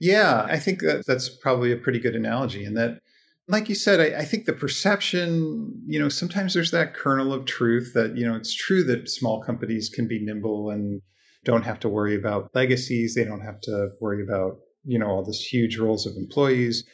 Yeah, 0.00 0.46
I 0.50 0.58
think 0.58 0.80
that 0.80 1.06
that's 1.06 1.28
probably 1.28 1.70
a 1.72 1.76
pretty 1.76 2.00
good 2.00 2.16
analogy. 2.16 2.64
And 2.64 2.76
that, 2.76 2.98
like 3.46 3.68
you 3.68 3.76
said, 3.76 4.00
I, 4.00 4.20
I, 4.20 4.24
think 4.24 4.46
the 4.46 4.52
perception, 4.52 5.80
you 5.86 6.00
know, 6.00 6.08
sometimes 6.08 6.54
there's 6.54 6.72
that 6.72 6.94
kernel 6.94 7.32
of 7.32 7.44
truth 7.44 7.92
that, 7.94 8.16
you 8.16 8.26
know, 8.26 8.34
it's 8.34 8.52
true 8.54 8.82
that 8.84 9.08
small 9.08 9.40
companies 9.40 9.88
can 9.88 10.08
be 10.08 10.18
nimble 10.18 10.70
and 10.70 11.02
don't 11.44 11.62
have 11.62 11.78
to 11.80 11.88
worry 11.88 12.16
about 12.16 12.50
legacies. 12.54 13.14
They 13.14 13.24
don't 13.24 13.42
have 13.42 13.60
to 13.62 13.90
worry 14.00 14.24
about, 14.24 14.58
you 14.84 14.98
know, 14.98 15.06
all 15.06 15.24
this 15.24 15.40
huge 15.40 15.78
roles 15.78 16.04
of 16.06 16.16
employees. 16.16 16.84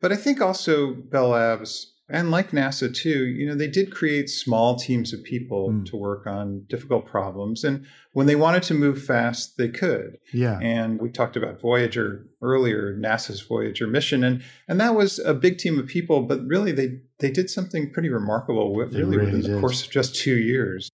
But 0.00 0.12
I 0.12 0.16
think 0.16 0.40
also 0.40 0.94
Bell 0.94 1.30
Labs 1.30 1.93
and 2.08 2.30
like 2.30 2.50
NASA 2.50 2.94
too, 2.94 3.26
you 3.26 3.46
know, 3.46 3.54
they 3.54 3.66
did 3.66 3.90
create 3.90 4.28
small 4.28 4.76
teams 4.76 5.14
of 5.14 5.24
people 5.24 5.70
mm. 5.70 5.86
to 5.86 5.96
work 5.96 6.26
on 6.26 6.64
difficult 6.68 7.06
problems. 7.06 7.64
And 7.64 7.86
when 8.12 8.26
they 8.26 8.36
wanted 8.36 8.62
to 8.64 8.74
move 8.74 9.02
fast, 9.02 9.56
they 9.56 9.68
could. 9.68 10.18
Yeah. 10.32 10.58
And 10.60 11.00
we 11.00 11.08
talked 11.08 11.34
about 11.36 11.62
Voyager 11.62 12.26
earlier, 12.42 12.94
NASA's 12.94 13.40
Voyager 13.40 13.86
mission. 13.86 14.22
And 14.22 14.42
and 14.68 14.78
that 14.80 14.94
was 14.94 15.18
a 15.18 15.32
big 15.32 15.56
team 15.56 15.78
of 15.78 15.86
people, 15.86 16.22
but 16.22 16.44
really 16.46 16.72
they 16.72 16.98
they 17.20 17.30
did 17.30 17.48
something 17.48 17.90
pretty 17.90 18.10
remarkable 18.10 18.74
with, 18.74 18.92
really, 18.92 19.16
really, 19.16 19.26
within 19.26 19.40
did. 19.40 19.50
the 19.52 19.60
course 19.60 19.82
of 19.82 19.90
just 19.90 20.14
two 20.14 20.36
years. 20.36 20.90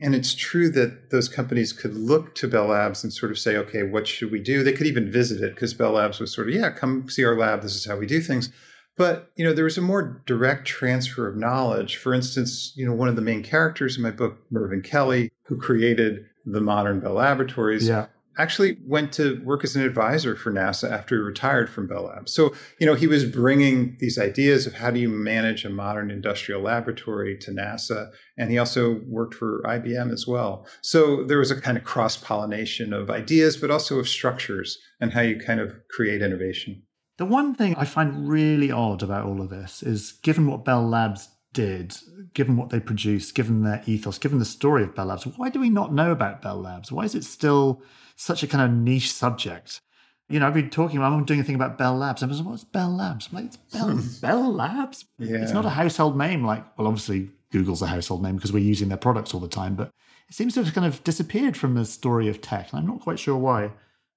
And 0.00 0.14
it's 0.14 0.34
true 0.34 0.68
that 0.70 1.10
those 1.10 1.28
companies 1.28 1.72
could 1.72 1.94
look 1.94 2.34
to 2.34 2.48
Bell 2.48 2.66
Labs 2.66 3.04
and 3.04 3.12
sort 3.12 3.30
of 3.30 3.38
say, 3.38 3.56
okay, 3.56 3.84
what 3.84 4.08
should 4.08 4.32
we 4.32 4.40
do? 4.40 4.64
They 4.64 4.72
could 4.72 4.88
even 4.88 5.10
visit 5.10 5.40
it 5.40 5.54
because 5.54 5.74
Bell 5.74 5.92
Labs 5.92 6.18
was 6.18 6.34
sort 6.34 6.48
of, 6.48 6.54
yeah, 6.54 6.70
come 6.70 7.08
see 7.08 7.24
our 7.24 7.38
lab. 7.38 7.62
This 7.62 7.76
is 7.76 7.86
how 7.86 7.96
we 7.96 8.06
do 8.06 8.20
things 8.20 8.50
but 8.96 9.32
you 9.36 9.44
know, 9.44 9.52
there 9.52 9.64
was 9.64 9.78
a 9.78 9.82
more 9.82 10.22
direct 10.26 10.66
transfer 10.66 11.26
of 11.26 11.36
knowledge. 11.36 11.96
For 11.96 12.12
instance, 12.12 12.72
you 12.76 12.86
know, 12.86 12.94
one 12.94 13.08
of 13.08 13.16
the 13.16 13.22
main 13.22 13.42
characters 13.42 13.96
in 13.96 14.02
my 14.02 14.10
book, 14.10 14.38
Mervyn 14.50 14.82
Kelly, 14.82 15.30
who 15.44 15.56
created 15.56 16.24
the 16.44 16.60
modern 16.60 17.00
Bell 17.00 17.14
Laboratories, 17.14 17.88
yeah. 17.88 18.06
actually 18.38 18.76
went 18.84 19.12
to 19.14 19.40
work 19.44 19.64
as 19.64 19.76
an 19.76 19.82
advisor 19.82 20.36
for 20.36 20.52
NASA 20.52 20.90
after 20.90 21.16
he 21.16 21.22
retired 21.22 21.70
from 21.70 21.86
Bell 21.86 22.04
Labs. 22.04 22.34
So, 22.34 22.52
you 22.78 22.86
know, 22.86 22.94
he 22.94 23.06
was 23.06 23.24
bringing 23.24 23.96
these 23.98 24.18
ideas 24.18 24.66
of 24.66 24.74
how 24.74 24.90
do 24.90 25.00
you 25.00 25.08
manage 25.08 25.64
a 25.64 25.70
modern 25.70 26.10
industrial 26.10 26.60
laboratory 26.60 27.38
to 27.38 27.50
NASA. 27.50 28.10
And 28.36 28.50
he 28.50 28.58
also 28.58 29.00
worked 29.06 29.34
for 29.34 29.62
IBM 29.64 30.12
as 30.12 30.26
well. 30.26 30.66
So 30.82 31.24
there 31.24 31.38
was 31.38 31.50
a 31.50 31.60
kind 31.60 31.78
of 31.78 31.84
cross 31.84 32.16
pollination 32.16 32.92
of 32.92 33.10
ideas, 33.10 33.56
but 33.56 33.70
also 33.70 33.98
of 33.98 34.08
structures 34.08 34.76
and 35.00 35.12
how 35.12 35.22
you 35.22 35.38
kind 35.38 35.60
of 35.60 35.74
create 35.88 36.20
innovation. 36.20 36.82
The 37.22 37.26
one 37.26 37.54
thing 37.54 37.76
I 37.76 37.84
find 37.84 38.28
really 38.28 38.72
odd 38.72 39.00
about 39.00 39.26
all 39.26 39.40
of 39.40 39.48
this 39.48 39.80
is 39.80 40.10
given 40.10 40.48
what 40.48 40.64
Bell 40.64 40.84
Labs 40.84 41.28
did, 41.52 41.96
given 42.34 42.56
what 42.56 42.70
they 42.70 42.80
produced, 42.80 43.36
given 43.36 43.62
their 43.62 43.80
ethos, 43.86 44.18
given 44.18 44.40
the 44.40 44.44
story 44.44 44.82
of 44.82 44.96
Bell 44.96 45.06
Labs, 45.06 45.24
why 45.36 45.48
do 45.48 45.60
we 45.60 45.70
not 45.70 45.94
know 45.94 46.10
about 46.10 46.42
Bell 46.42 46.60
Labs? 46.60 46.90
Why 46.90 47.04
is 47.04 47.14
it 47.14 47.22
still 47.22 47.80
such 48.16 48.42
a 48.42 48.48
kind 48.48 48.64
of 48.64 48.76
niche 48.76 49.12
subject? 49.12 49.80
You 50.28 50.40
know, 50.40 50.48
I've 50.48 50.54
been 50.54 50.68
talking, 50.68 51.00
I'm 51.00 51.24
doing 51.24 51.38
a 51.38 51.44
thing 51.44 51.54
about 51.54 51.78
Bell 51.78 51.96
Labs. 51.96 52.24
I 52.24 52.26
was 52.26 52.40
like, 52.40 52.48
what's 52.48 52.64
Bell 52.64 52.90
Labs? 52.90 53.28
I'm 53.30 53.36
like, 53.36 53.44
it's 53.44 53.56
Bell, 53.56 53.90
hmm. 53.90 54.20
Bell 54.20 54.52
Labs? 54.52 55.04
Yeah. 55.20 55.42
It's 55.42 55.52
not 55.52 55.64
a 55.64 55.70
household 55.70 56.18
name. 56.18 56.44
Like, 56.44 56.76
well, 56.76 56.88
obviously, 56.88 57.30
Google's 57.52 57.82
a 57.82 57.86
household 57.86 58.24
name 58.24 58.34
because 58.34 58.52
we're 58.52 58.64
using 58.64 58.88
their 58.88 58.98
products 58.98 59.32
all 59.32 59.38
the 59.38 59.46
time, 59.46 59.76
but 59.76 59.92
it 60.28 60.34
seems 60.34 60.54
to 60.54 60.64
have 60.64 60.74
kind 60.74 60.88
of 60.88 61.04
disappeared 61.04 61.56
from 61.56 61.74
the 61.74 61.84
story 61.84 62.26
of 62.26 62.40
tech. 62.40 62.72
And 62.72 62.80
I'm 62.80 62.86
not 62.88 63.02
quite 63.02 63.20
sure 63.20 63.36
why. 63.36 63.70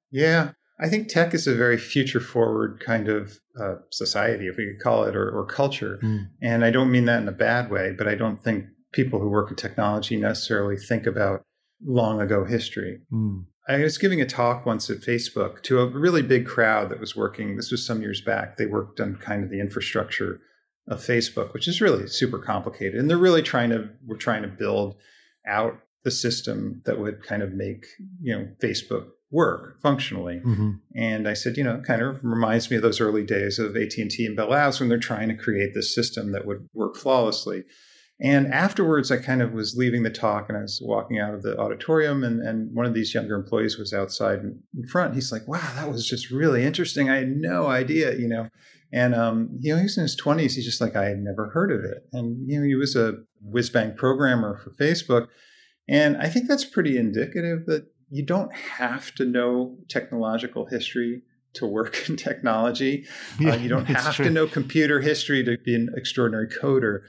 Yeah. 0.10 0.54
I 0.80 0.90
think 0.90 1.08
tech 1.08 1.34
is 1.34 1.48
a 1.48 1.56
very 1.56 1.78
future 1.78 2.20
forward 2.20 2.82
kind 2.86 3.08
of 3.08 3.40
uh, 3.60 3.76
society, 3.92 4.48
if 4.48 4.58
we 4.58 4.66
could 4.66 4.84
call 4.84 5.06
it, 5.06 5.16
or, 5.16 5.30
or 5.30 5.46
culture. 5.46 6.00
Mm. 6.04 6.28
And 6.42 6.66
I 6.66 6.72
don't 6.72 6.92
mean 6.92 7.06
that 7.06 7.22
in 7.22 7.30
a 7.30 7.34
bad 7.34 7.72
way, 7.72 7.94
but 7.98 8.08
I 8.08 8.16
don't 8.16 8.44
think 8.44 8.66
people 8.92 9.20
who 9.20 9.30
work 9.30 9.50
in 9.50 9.56
technology 9.56 10.18
necessarily 10.18 10.76
think 10.78 11.06
about 11.06 11.44
long 11.86 12.20
ago 12.22 12.44
history. 12.44 13.02
Mm. 13.12 13.46
I 13.68 13.78
was 13.80 13.98
giving 13.98 14.22
a 14.22 14.26
talk 14.26 14.66
once 14.66 14.90
at 14.90 15.00
Facebook 15.00 15.64
to 15.64 15.80
a 15.80 15.88
really 15.88 16.22
big 16.22 16.46
crowd 16.46 16.90
that 16.90 17.00
was 17.00 17.16
working. 17.16 17.56
This 17.56 17.72
was 17.72 17.86
some 17.86 18.02
years 18.02 18.22
back. 18.22 18.58
They 18.58 18.66
worked 18.66 19.00
on 19.00 19.16
kind 19.16 19.44
of 19.44 19.50
the 19.50 19.60
infrastructure 19.60 20.40
of 20.88 21.00
Facebook, 21.00 21.54
which 21.54 21.68
is 21.68 21.82
really 21.82 22.08
super 22.08 22.38
complicated. 22.38 23.00
And 23.00 23.10
they're 23.10 23.18
really 23.18 23.42
trying 23.42 23.72
to, 23.72 23.90
we're 24.06 24.18
trying 24.18 24.44
to 24.44 24.48
build 24.48 24.96
out 25.48 25.80
the 26.04 26.12
system 26.12 26.84
that 26.86 27.00
would 27.00 27.24
kind 27.24 27.42
of 27.42 27.54
make, 27.54 27.86
you 28.22 28.38
know, 28.38 28.48
Facebook 28.62 29.08
work 29.32 29.82
functionally. 29.82 30.42
Mm-hmm. 30.46 30.72
And 30.96 31.28
I 31.28 31.34
said, 31.34 31.58
you 31.58 31.64
know, 31.64 31.82
kind 31.86 32.02
of 32.02 32.20
reminds 32.24 32.70
me 32.70 32.78
of 32.78 32.84
those 32.84 33.02
early 33.02 33.24
days 33.24 33.60
of 33.60 33.76
AT&T 33.76 34.26
and 34.26 34.36
Bell 34.36 34.50
Labs 34.50 34.80
when 34.80 34.90
they're 34.90 34.98
trying 34.98 35.30
to 35.30 35.36
create 35.36 35.74
this 35.74 35.94
system 35.94 36.32
that 36.32 36.46
would 36.46 36.70
work 36.74 36.96
flawlessly. 36.96 37.64
And 38.22 38.48
afterwards, 38.54 39.12
I 39.12 39.18
kind 39.18 39.42
of 39.42 39.52
was 39.52 39.76
leaving 39.76 40.04
the 40.04 40.10
talk 40.10 40.48
and 40.48 40.58
I 40.58 40.62
was 40.62 40.82
walking 40.82 41.20
out 41.20 41.34
of 41.34 41.42
the 41.42 41.58
auditorium, 41.60 42.24
and, 42.24 42.40
and 42.40 42.74
one 42.74 42.86
of 42.86 42.94
these 42.94 43.14
younger 43.14 43.36
employees 43.36 43.78
was 43.78 43.92
outside 43.92 44.40
in 44.40 44.88
front. 44.90 45.16
He's 45.16 45.34
like, 45.34 45.46
wow, 45.50 45.70
that 45.76 45.92
was 45.92 46.08
just 46.08 46.32
really 46.32 46.64
interesting. 46.64 47.10
I 47.10 47.18
had 47.18 47.36
no 47.36 47.68
idea, 47.68 48.16
you 48.16 48.30
know. 48.30 48.48
And, 48.94 49.14
um, 49.14 49.50
you 49.60 49.74
know, 49.74 49.78
he 49.78 49.84
was 49.84 49.98
in 49.98 50.04
his 50.04 50.20
20s. 50.20 50.54
He's 50.54 50.64
just 50.64 50.80
like, 50.80 50.96
I 50.96 51.06
had 51.06 51.20
never 51.20 51.50
heard 51.50 51.74
of 51.74 51.84
it. 51.84 52.06
And, 52.14 52.50
you 52.50 52.60
know, 52.60 52.66
he 52.66 52.76
was 52.76 52.96
a 52.96 53.16
whiz 53.42 53.70
bang 53.70 53.94
programmer 53.98 54.58
for 54.64 54.70
Facebook. 54.82 55.28
And 55.90 56.16
I 56.16 56.30
think 56.30 56.48
that's 56.48 56.64
pretty 56.64 56.98
indicative 56.98 57.66
that 57.66 57.86
you 58.10 58.24
don't 58.24 58.54
have 58.56 59.14
to 59.16 59.26
know 59.26 59.78
technological 59.90 60.66
history 60.66 61.24
to 61.54 61.66
work 61.66 61.98
in 62.10 62.16
technology. 62.16 63.06
Yeah, 63.40 63.54
uh, 63.54 63.56
you 63.58 63.70
don't 63.70 63.86
have 63.86 64.16
true. 64.16 64.26
to 64.26 64.32
know 64.32 64.48
computer 64.48 65.02
history 65.02 65.44
to 65.44 65.58
be 65.58 65.76
an 65.76 65.90
extraordinary 65.96 66.48
coder. 66.48 67.02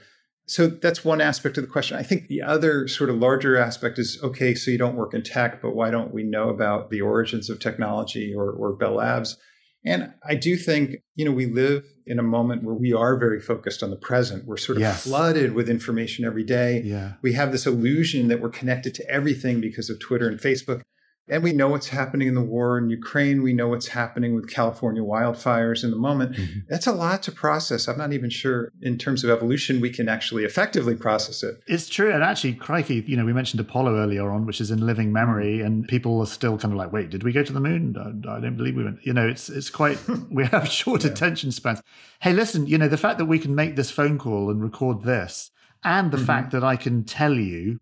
So 0.49 0.67
that's 0.67 1.03
one 1.03 1.19
aspect 1.19 1.57
of 1.57 1.65
the 1.65 1.69
question. 1.69 1.97
I 1.97 2.03
think 2.03 2.27
the 2.27 2.41
other 2.41 2.87
sort 2.87 3.09
of 3.09 3.17
larger 3.17 3.57
aspect 3.57 3.99
is 3.99 4.17
okay, 4.23 4.55
so 4.55 4.71
you 4.71 4.77
don't 4.77 4.95
work 4.95 5.13
in 5.13 5.21
tech, 5.21 5.61
but 5.61 5.75
why 5.75 5.91
don't 5.91 6.13
we 6.13 6.23
know 6.23 6.49
about 6.49 6.89
the 6.89 7.01
origins 7.01 7.49
of 7.49 7.59
technology 7.59 8.33
or, 8.33 8.51
or 8.51 8.71
Bell 8.71 8.93
Labs? 8.93 9.37
And 9.87 10.13
I 10.27 10.35
do 10.35 10.57
think, 10.57 10.97
you 11.15 11.23
know, 11.23 11.31
we 11.31 11.45
live 11.45 11.85
in 12.05 12.19
a 12.19 12.23
moment 12.23 12.63
where 12.63 12.75
we 12.75 12.91
are 12.91 13.17
very 13.17 13.39
focused 13.39 13.81
on 13.81 13.89
the 13.89 13.95
present. 13.95 14.45
We're 14.45 14.57
sort 14.57 14.77
of 14.77 14.81
yes. 14.81 15.03
flooded 15.03 15.53
with 15.53 15.69
information 15.69 16.25
every 16.25 16.43
day. 16.43 16.81
Yeah. 16.83 17.13
We 17.21 17.33
have 17.33 17.53
this 17.53 17.65
illusion 17.65 18.27
that 18.27 18.41
we're 18.41 18.49
connected 18.49 18.93
to 18.95 19.09
everything 19.09 19.61
because 19.61 19.89
of 19.89 19.99
Twitter 19.99 20.27
and 20.27 20.39
Facebook. 20.39 20.81
And 21.29 21.43
we 21.43 21.51
know 21.51 21.67
what's 21.67 21.89
happening 21.89 22.27
in 22.27 22.35
the 22.35 22.41
war 22.41 22.77
in 22.77 22.89
Ukraine. 22.89 23.43
We 23.43 23.51
know 23.51 23.67
what's 23.67 23.87
happening 23.87 24.33
with 24.33 24.49
California 24.49 25.01
wildfires 25.01 25.83
in 25.83 25.91
the 25.91 25.97
moment. 25.97 26.33
Mm-hmm. 26.35 26.59
That's 26.69 26.87
a 26.87 26.93
lot 26.93 27.21
to 27.23 27.31
process. 27.31 27.87
I'm 27.87 27.97
not 27.97 28.13
even 28.13 28.29
sure 28.29 28.71
in 28.81 28.97
terms 28.97 29.23
of 29.23 29.29
evolution 29.29 29.81
we 29.81 29.89
can 29.89 30.07
actually 30.07 30.45
effectively 30.45 30.95
process 30.95 31.43
it. 31.43 31.61
It's 31.67 31.89
true. 31.89 32.11
And 32.13 32.23
actually, 32.23 32.53
crikey, 32.53 33.03
you 33.05 33.17
know, 33.17 33.25
we 33.25 33.33
mentioned 33.33 33.59
Apollo 33.59 33.97
earlier 33.97 34.31
on, 34.31 34.45
which 34.45 34.61
is 34.61 34.71
in 34.71 34.85
living 34.85 35.11
memory, 35.11 35.61
and 35.61 35.87
people 35.87 36.19
are 36.21 36.25
still 36.25 36.57
kind 36.57 36.73
of 36.73 36.77
like, 36.77 36.93
wait, 36.93 37.09
did 37.09 37.23
we 37.23 37.33
go 37.33 37.43
to 37.43 37.53
the 37.53 37.59
moon? 37.59 37.95
I, 37.97 38.37
I 38.37 38.39
don't 38.39 38.55
believe 38.55 38.75
we 38.75 38.85
went. 38.85 39.05
You 39.05 39.13
know, 39.13 39.27
it's 39.27 39.49
it's 39.49 39.69
quite, 39.69 39.99
we 40.31 40.45
have 40.45 40.69
short 40.69 41.03
yeah. 41.03 41.11
attention 41.11 41.51
spans. 41.51 41.81
Hey, 42.21 42.33
listen, 42.33 42.67
you 42.67 42.77
know, 42.77 42.87
the 42.87 42.97
fact 42.97 43.17
that 43.17 43.25
we 43.25 43.39
can 43.39 43.53
make 43.53 43.75
this 43.75 43.91
phone 43.91 44.17
call 44.17 44.49
and 44.49 44.61
record 44.61 45.03
this, 45.03 45.51
and 45.83 46.11
the 46.11 46.17
mm-hmm. 46.17 46.25
fact 46.25 46.51
that 46.51 46.63
I 46.63 46.77
can 46.77 47.03
tell 47.03 47.33
you 47.33 47.79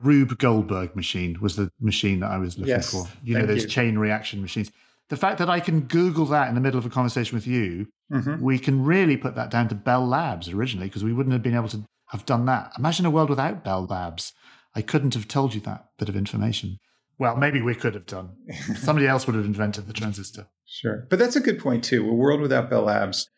Rube 0.00 0.38
Goldberg 0.38 0.94
machine 0.94 1.38
was 1.40 1.56
the 1.56 1.70
machine 1.80 2.20
that 2.20 2.30
I 2.30 2.38
was 2.38 2.56
looking 2.56 2.74
yes, 2.74 2.90
for. 2.92 3.06
You 3.22 3.38
know, 3.38 3.46
those 3.46 3.64
you. 3.64 3.68
chain 3.68 3.98
reaction 3.98 4.40
machines. 4.40 4.70
The 5.08 5.16
fact 5.16 5.38
that 5.38 5.50
I 5.50 5.60
can 5.60 5.82
Google 5.82 6.26
that 6.26 6.48
in 6.48 6.54
the 6.54 6.60
middle 6.60 6.78
of 6.78 6.86
a 6.86 6.90
conversation 6.90 7.34
with 7.34 7.46
you, 7.46 7.88
mm-hmm. 8.12 8.42
we 8.42 8.58
can 8.58 8.84
really 8.84 9.16
put 9.16 9.34
that 9.34 9.50
down 9.50 9.68
to 9.68 9.74
Bell 9.74 10.06
Labs 10.06 10.48
originally, 10.48 10.86
because 10.86 11.02
we 11.02 11.12
wouldn't 11.12 11.32
have 11.32 11.42
been 11.42 11.56
able 11.56 11.68
to 11.70 11.84
have 12.08 12.26
done 12.26 12.46
that. 12.46 12.72
Imagine 12.78 13.06
a 13.06 13.10
world 13.10 13.30
without 13.30 13.64
Bell 13.64 13.86
Labs. 13.86 14.32
I 14.74 14.82
couldn't 14.82 15.14
have 15.14 15.26
told 15.26 15.54
you 15.54 15.60
that 15.62 15.88
bit 15.98 16.08
of 16.08 16.16
information. 16.16 16.78
Well, 17.18 17.36
maybe 17.36 17.60
we 17.60 17.74
could 17.74 17.94
have 17.94 18.06
done. 18.06 18.36
Somebody 18.76 19.08
else 19.08 19.26
would 19.26 19.34
have 19.34 19.44
invented 19.44 19.86
the 19.86 19.92
transistor. 19.92 20.46
Sure. 20.66 21.06
But 21.10 21.18
that's 21.18 21.36
a 21.36 21.40
good 21.40 21.58
point, 21.58 21.82
too. 21.82 22.08
A 22.08 22.14
world 22.14 22.40
without 22.40 22.70
Bell 22.70 22.82
Labs 22.82 23.28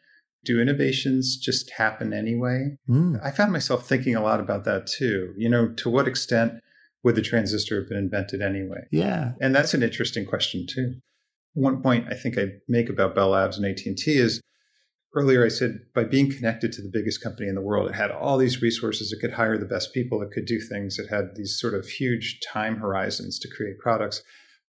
do 0.44 0.60
innovations 0.60 1.36
just 1.36 1.70
happen 1.70 2.12
anyway? 2.12 2.76
Mm. 2.88 3.20
I 3.24 3.30
found 3.30 3.52
myself 3.52 3.86
thinking 3.86 4.16
a 4.16 4.22
lot 4.22 4.40
about 4.40 4.64
that 4.64 4.86
too. 4.86 5.34
You 5.36 5.48
know, 5.48 5.68
to 5.74 5.90
what 5.90 6.08
extent 6.08 6.54
would 7.02 7.14
the 7.14 7.22
transistor 7.22 7.80
have 7.80 7.88
been 7.88 7.98
invented 7.98 8.42
anyway? 8.42 8.86
Yeah. 8.90 9.32
And 9.40 9.54
that's 9.54 9.74
an 9.74 9.82
interesting 9.82 10.26
question 10.26 10.66
too. 10.68 10.94
One 11.54 11.82
point 11.82 12.06
I 12.10 12.14
think 12.14 12.38
I 12.38 12.46
make 12.68 12.88
about 12.88 13.14
Bell 13.14 13.30
Labs 13.30 13.58
and 13.58 13.66
AT&T 13.66 14.02
is 14.06 14.40
earlier 15.14 15.44
I 15.44 15.48
said 15.48 15.80
by 15.94 16.04
being 16.04 16.30
connected 16.30 16.72
to 16.72 16.82
the 16.82 16.90
biggest 16.92 17.22
company 17.22 17.48
in 17.48 17.54
the 17.54 17.60
world, 17.60 17.90
it 17.90 17.94
had 17.94 18.10
all 18.10 18.38
these 18.38 18.62
resources. 18.62 19.12
It 19.12 19.20
could 19.20 19.34
hire 19.34 19.58
the 19.58 19.64
best 19.64 19.92
people. 19.92 20.22
It 20.22 20.30
could 20.30 20.46
do 20.46 20.60
things. 20.60 20.98
It 20.98 21.08
had 21.08 21.34
these 21.34 21.58
sort 21.58 21.74
of 21.74 21.86
huge 21.86 22.38
time 22.46 22.76
horizons 22.76 23.38
to 23.40 23.48
create 23.48 23.78
products. 23.78 24.22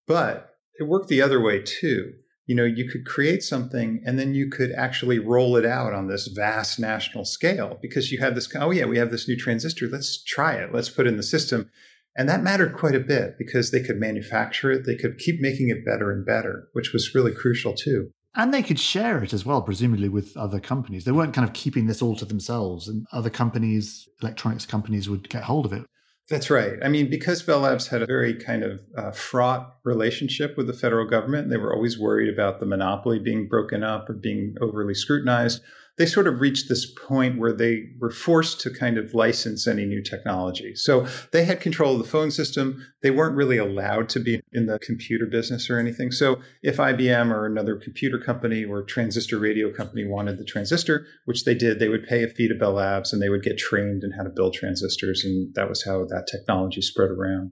But 0.07 0.49
it 0.79 0.87
worked 0.87 1.09
the 1.09 1.21
other 1.21 1.39
way 1.39 1.61
too 1.61 2.13
you 2.45 2.55
know 2.55 2.65
you 2.65 2.89
could 2.89 3.05
create 3.05 3.43
something 3.43 4.01
and 4.05 4.17
then 4.17 4.33
you 4.33 4.49
could 4.49 4.71
actually 4.71 5.19
roll 5.19 5.55
it 5.55 5.65
out 5.65 5.93
on 5.93 6.07
this 6.07 6.27
vast 6.27 6.79
national 6.79 7.25
scale 7.25 7.77
because 7.81 8.11
you 8.11 8.19
had 8.19 8.35
this 8.35 8.53
oh 8.55 8.71
yeah 8.71 8.85
we 8.85 8.97
have 8.97 9.11
this 9.11 9.27
new 9.27 9.37
transistor. 9.37 9.87
Let's 9.87 10.23
try 10.23 10.55
it. 10.55 10.73
Let's 10.73 10.89
put 10.89 11.05
it 11.07 11.09
in 11.09 11.17
the 11.17 11.23
system. 11.23 11.69
And 12.17 12.27
that 12.27 12.43
mattered 12.43 12.75
quite 12.75 12.95
a 12.95 12.99
bit 12.99 13.35
because 13.37 13.71
they 13.71 13.81
could 13.81 13.97
manufacture 13.97 14.69
it. 14.69 14.85
They 14.85 14.97
could 14.97 15.17
keep 15.17 15.39
making 15.39 15.69
it 15.69 15.85
better 15.85 16.11
and 16.11 16.25
better 16.25 16.67
which 16.73 16.93
was 16.93 17.15
really 17.15 17.33
crucial 17.33 17.73
too. 17.73 18.11
And 18.35 18.53
they 18.53 18.63
could 18.63 18.79
share 18.79 19.23
it 19.23 19.33
as 19.33 19.45
well 19.45 19.61
presumably 19.61 20.09
with 20.09 20.35
other 20.37 20.59
companies. 20.59 21.03
They 21.03 21.11
weren't 21.11 21.33
kind 21.33 21.47
of 21.47 21.53
keeping 21.53 21.87
this 21.87 22.01
all 22.01 22.15
to 22.15 22.25
themselves 22.25 22.87
and 22.87 23.05
other 23.11 23.29
companies 23.29 24.07
electronics 24.21 24.65
companies 24.65 25.09
would 25.09 25.29
get 25.29 25.43
hold 25.43 25.65
of 25.65 25.73
it 25.73 25.85
that's 26.31 26.49
right. 26.49 26.79
I 26.81 26.87
mean, 26.87 27.09
because 27.09 27.43
Bell 27.43 27.59
Labs 27.59 27.87
had 27.87 28.01
a 28.01 28.05
very 28.05 28.33
kind 28.33 28.63
of 28.63 28.81
uh, 28.97 29.11
fraught 29.11 29.75
relationship 29.83 30.55
with 30.57 30.65
the 30.65 30.73
federal 30.73 31.05
government, 31.07 31.49
they 31.49 31.57
were 31.57 31.75
always 31.75 31.99
worried 31.99 32.33
about 32.33 32.59
the 32.59 32.65
monopoly 32.65 33.19
being 33.19 33.47
broken 33.47 33.83
up 33.83 34.09
or 34.09 34.13
being 34.13 34.55
overly 34.61 34.95
scrutinized 34.95 35.61
they 35.97 36.05
sort 36.05 36.27
of 36.27 36.39
reached 36.39 36.69
this 36.69 36.85
point 36.85 37.37
where 37.37 37.53
they 37.53 37.89
were 37.99 38.11
forced 38.11 38.61
to 38.61 38.69
kind 38.69 38.97
of 38.97 39.13
license 39.13 39.67
any 39.67 39.85
new 39.85 40.01
technology. 40.01 40.75
So 40.75 41.07
they 41.31 41.45
had 41.45 41.59
control 41.59 41.93
of 41.93 41.99
the 41.99 42.09
phone 42.09 42.31
system. 42.31 42.85
They 43.03 43.11
weren't 43.11 43.35
really 43.35 43.57
allowed 43.57 44.09
to 44.09 44.19
be 44.19 44.41
in 44.53 44.65
the 44.65 44.79
computer 44.79 45.25
business 45.25 45.69
or 45.69 45.79
anything. 45.79 46.11
So 46.11 46.39
if 46.63 46.77
IBM 46.77 47.31
or 47.31 47.45
another 47.45 47.75
computer 47.75 48.19
company 48.19 48.63
or 48.63 48.83
transistor 48.83 49.37
radio 49.37 49.71
company 49.71 50.07
wanted 50.07 50.37
the 50.37 50.45
transistor, 50.45 51.05
which 51.25 51.45
they 51.45 51.55
did, 51.55 51.79
they 51.79 51.89
would 51.89 52.07
pay 52.07 52.23
a 52.23 52.27
fee 52.27 52.47
to 52.47 52.55
Bell 52.55 52.73
Labs 52.73 53.13
and 53.13 53.21
they 53.21 53.29
would 53.29 53.43
get 53.43 53.57
trained 53.57 54.03
in 54.03 54.11
how 54.11 54.23
to 54.23 54.29
build 54.29 54.53
transistors. 54.53 55.23
And 55.23 55.53
that 55.55 55.69
was 55.69 55.83
how 55.83 56.05
that 56.05 56.27
technology 56.31 56.81
spread 56.81 57.11
around. 57.11 57.51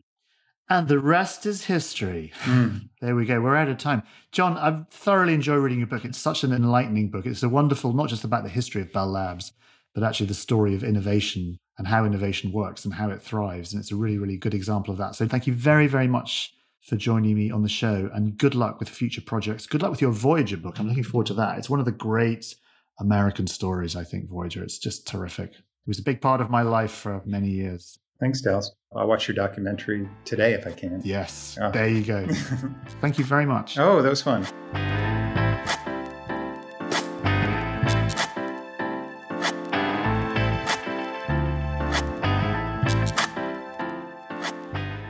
And 0.69 0.87
the 0.87 0.99
rest 0.99 1.45
is 1.45 1.65
history. 1.65 2.31
Mm. 2.43 2.89
There 3.01 3.15
we 3.15 3.25
go. 3.25 3.39
We're 3.39 3.55
out 3.55 3.69
of 3.69 3.77
time. 3.77 4.03
Jon, 4.33 4.57
I've 4.57 4.89
thoroughly 4.89 5.33
enjoyed 5.33 5.63
reading 5.63 5.77
your 5.79 5.87
book. 5.87 6.03
It's 6.03 6.17
such 6.17 6.43
an 6.43 6.51
enlightening 6.51 7.09
book. 7.09 7.25
It's 7.25 7.43
a 7.43 7.47
wonderful, 7.47 7.93
not 7.93 8.09
just 8.09 8.25
about 8.25 8.43
the 8.43 8.49
history 8.49 8.81
of 8.81 8.91
Bell 8.91 9.07
Labs, 9.07 9.53
but 9.95 10.03
actually 10.03 10.25
the 10.25 10.33
story 10.33 10.75
of 10.75 10.83
innovation 10.83 11.59
and 11.77 11.87
how 11.87 12.03
innovation 12.03 12.51
works 12.51 12.83
and 12.83 12.93
how 12.93 13.09
it 13.09 13.21
thrives. 13.21 13.71
And 13.71 13.79
it's 13.79 13.93
a 13.93 13.95
really, 13.95 14.17
really 14.17 14.35
good 14.35 14.53
example 14.53 14.91
of 14.91 14.97
that. 14.97 15.15
So 15.15 15.29
thank 15.29 15.47
you 15.47 15.53
very, 15.53 15.87
very 15.87 16.09
much 16.09 16.53
for 16.81 16.97
joining 16.97 17.35
me 17.35 17.49
on 17.49 17.63
the 17.63 17.69
show. 17.69 18.09
And 18.13 18.37
good 18.37 18.53
luck 18.53 18.81
with 18.81 18.89
future 18.89 19.21
projects. 19.21 19.65
Good 19.65 19.81
luck 19.81 19.91
with 19.91 20.01
your 20.01 20.11
Voyager 20.11 20.57
book. 20.57 20.77
I'm 20.77 20.89
looking 20.89 21.03
forward 21.03 21.27
to 21.27 21.33
that. 21.35 21.57
It's 21.57 21.69
one 21.69 21.79
of 21.79 21.85
the 21.85 21.93
great 21.93 22.53
American 22.99 23.47
stories, 23.47 23.95
I 23.95 24.03
think, 24.03 24.29
Voyager. 24.29 24.61
It's 24.61 24.77
just 24.77 25.07
terrific. 25.07 25.51
It 25.53 25.87
was 25.87 25.99
a 25.99 26.03
big 26.03 26.19
part 26.19 26.41
of 26.41 26.49
my 26.49 26.63
life 26.63 26.91
for 26.91 27.21
many 27.25 27.49
years. 27.49 27.97
Thanks, 28.19 28.41
Dallas. 28.41 28.71
I'll 28.93 29.07
watch 29.07 29.27
your 29.27 29.35
documentary 29.35 30.09
today 30.25 30.53
if 30.53 30.67
I 30.67 30.71
can. 30.71 31.01
Yes. 31.05 31.57
Oh. 31.61 31.71
There 31.71 31.87
you 31.87 32.03
go. 32.03 32.27
Thank 33.01 33.17
you 33.17 33.23
very 33.23 33.45
much. 33.45 33.77
Oh, 33.77 34.01
that 34.01 34.09
was 34.09 34.21
fun. 34.21 34.45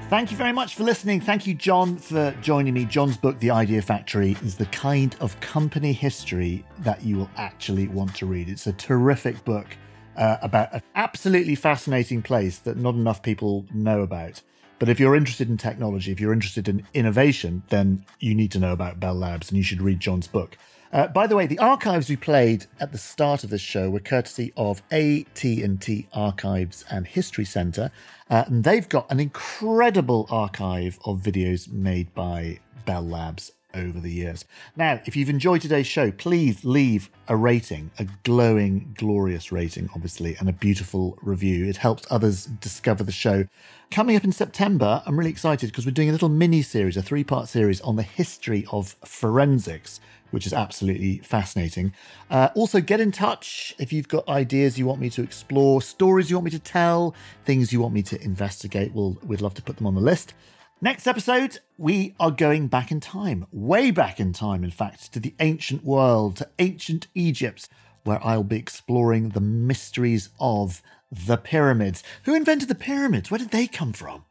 Thank 0.09 0.31
you 0.31 0.37
very 0.37 0.51
much 0.51 0.75
for 0.75 0.83
listening. 0.83 1.21
Thank 1.21 1.47
you, 1.47 1.53
Jon, 1.53 1.95
for 1.95 2.35
joining 2.41 2.73
me. 2.73 2.85
Jon's 2.85 3.15
book, 3.15 3.39
The 3.39 3.51
Idea 3.51 3.81
Factory, 3.81 4.35
is 4.43 4.55
the 4.55 4.65
kind 4.67 5.15
of 5.19 5.39
company 5.39 5.93
history 5.93 6.65
that 6.79 7.03
you 7.03 7.17
will 7.17 7.29
actually 7.37 7.87
want 7.87 8.15
to 8.15 8.25
read. 8.25 8.49
It's 8.49 8.67
a 8.67 8.73
terrific 8.73 9.43
book 9.45 9.67
uh, 10.15 10.37
about 10.41 10.73
an 10.73 10.81
absolutely 10.95 11.55
fascinating 11.55 12.21
place 12.21 12.59
that 12.59 12.77
not 12.77 12.95
enough 12.95 13.21
people 13.21 13.65
know 13.73 14.01
about. 14.01 14.41
But 14.79 14.89
if 14.89 14.99
you're 14.99 15.15
interested 15.15 15.49
in 15.49 15.57
technology, 15.57 16.11
if 16.11 16.19
you're 16.21 16.33
interested 16.33 16.69
in 16.69 16.87
innovation, 16.93 17.63
then 17.67 18.05
you 18.19 18.33
need 18.33 18.51
to 18.51 18.59
know 18.59 18.71
about 18.71 18.99
Bell 18.99 19.15
Labs 19.15 19.49
and 19.49 19.57
you 19.57 19.63
should 19.63 19.81
read 19.81 19.99
Jon's 19.99 20.27
book. 20.27 20.57
Uh, 20.91 21.07
by 21.07 21.27
the 21.27 21.35
way, 21.35 21.45
the 21.45 21.59
archives 21.59 22.09
we 22.09 22.15
played 22.15 22.65
at 22.79 22.91
the 22.91 22.97
start 22.97 23.43
of 23.43 23.51
this 23.51 23.61
show 23.61 23.89
were 23.89 23.99
courtesy 23.99 24.51
of 24.57 24.81
AT&T 24.89 26.07
Archives 26.13 26.83
and 26.89 27.05
History 27.05 27.45
Centre, 27.45 27.91
uh, 28.29 28.45
and 28.47 28.63
they've 28.63 28.89
got 28.89 29.11
an 29.11 29.19
incredible 29.19 30.25
archive 30.31 30.97
of 31.05 31.21
videos 31.21 31.71
made 31.71 32.11
by 32.15 32.59
Bell 32.85 33.05
Labs 33.05 33.51
over 33.73 33.99
the 33.99 34.11
years. 34.11 34.45
Now, 34.75 34.99
if 35.05 35.15
you've 35.15 35.29
enjoyed 35.29 35.61
today's 35.61 35.87
show, 35.87 36.11
please 36.11 36.65
leave 36.65 37.09
a 37.27 37.35
rating, 37.35 37.91
a 37.99 38.05
glowing, 38.23 38.95
glorious 38.97 39.51
rating, 39.51 39.89
obviously, 39.93 40.35
and 40.39 40.49
a 40.49 40.53
beautiful 40.53 41.17
review. 41.21 41.65
It 41.65 41.77
helps 41.77 42.05
others 42.09 42.45
discover 42.45 43.03
the 43.03 43.11
show. 43.11 43.45
Coming 43.91 44.15
up 44.15 44.23
in 44.23 44.31
September, 44.31 45.01
I'm 45.05 45.17
really 45.17 45.31
excited 45.31 45.67
because 45.67 45.85
we're 45.85 45.91
doing 45.91 46.09
a 46.09 46.11
little 46.11 46.29
mini 46.29 46.61
series, 46.61 46.97
a 46.97 47.01
three 47.01 47.23
part 47.23 47.47
series 47.47 47.81
on 47.81 47.95
the 47.95 48.03
history 48.03 48.65
of 48.71 48.95
forensics, 49.05 49.99
which 50.31 50.45
is 50.45 50.53
absolutely 50.53 51.17
fascinating. 51.19 51.93
Uh, 52.29 52.49
also, 52.55 52.81
get 52.81 52.99
in 52.99 53.11
touch 53.11 53.75
if 53.79 53.91
you've 53.91 54.07
got 54.07 54.27
ideas 54.27 54.77
you 54.77 54.85
want 54.85 54.99
me 54.99 55.09
to 55.09 55.23
explore, 55.23 55.81
stories 55.81 56.29
you 56.29 56.35
want 56.35 56.45
me 56.45 56.51
to 56.51 56.59
tell, 56.59 57.15
things 57.45 57.73
you 57.73 57.81
want 57.81 57.93
me 57.93 58.03
to 58.03 58.21
investigate. 58.23 58.93
We'll, 58.93 59.17
we'd 59.23 59.41
love 59.41 59.55
to 59.55 59.61
put 59.61 59.77
them 59.77 59.87
on 59.87 59.95
the 59.95 60.01
list. 60.01 60.33
Next 60.81 61.07
episode, 61.07 61.59
we 61.77 62.15
are 62.21 62.31
going 62.31 62.67
back 62.67 62.89
in 62.89 63.01
time, 63.01 63.45
way 63.51 63.91
back 63.91 64.17
in 64.17 64.31
time, 64.31 64.63
in 64.63 64.71
fact, 64.71 65.11
to 65.11 65.19
the 65.19 65.35
ancient 65.41 65.83
world, 65.83 66.37
to 66.37 66.47
ancient 66.57 67.07
Egypt, 67.13 67.67
where 68.05 68.25
I'll 68.25 68.45
be 68.45 68.55
exploring 68.55 69.29
the 69.29 69.41
mysteries 69.41 70.29
of 70.39 70.81
the 71.11 71.35
pyramids. 71.35 72.01
Who 72.23 72.33
invented 72.33 72.69
the 72.69 72.75
pyramids? 72.75 73.29
Where 73.29 73.39
did 73.39 73.51
they 73.51 73.67
come 73.67 73.91
from? 73.91 74.23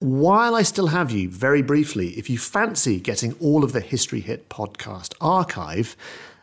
While 0.00 0.54
I 0.54 0.64
still 0.64 0.88
have 0.88 1.10
you, 1.10 1.30
very 1.30 1.62
briefly, 1.62 2.08
if 2.18 2.28
you 2.28 2.36
fancy 2.36 3.00
getting 3.00 3.32
all 3.40 3.64
of 3.64 3.72
the 3.72 3.80
History 3.80 4.20
Hit 4.20 4.50
podcast 4.50 5.14
archive, 5.22 5.96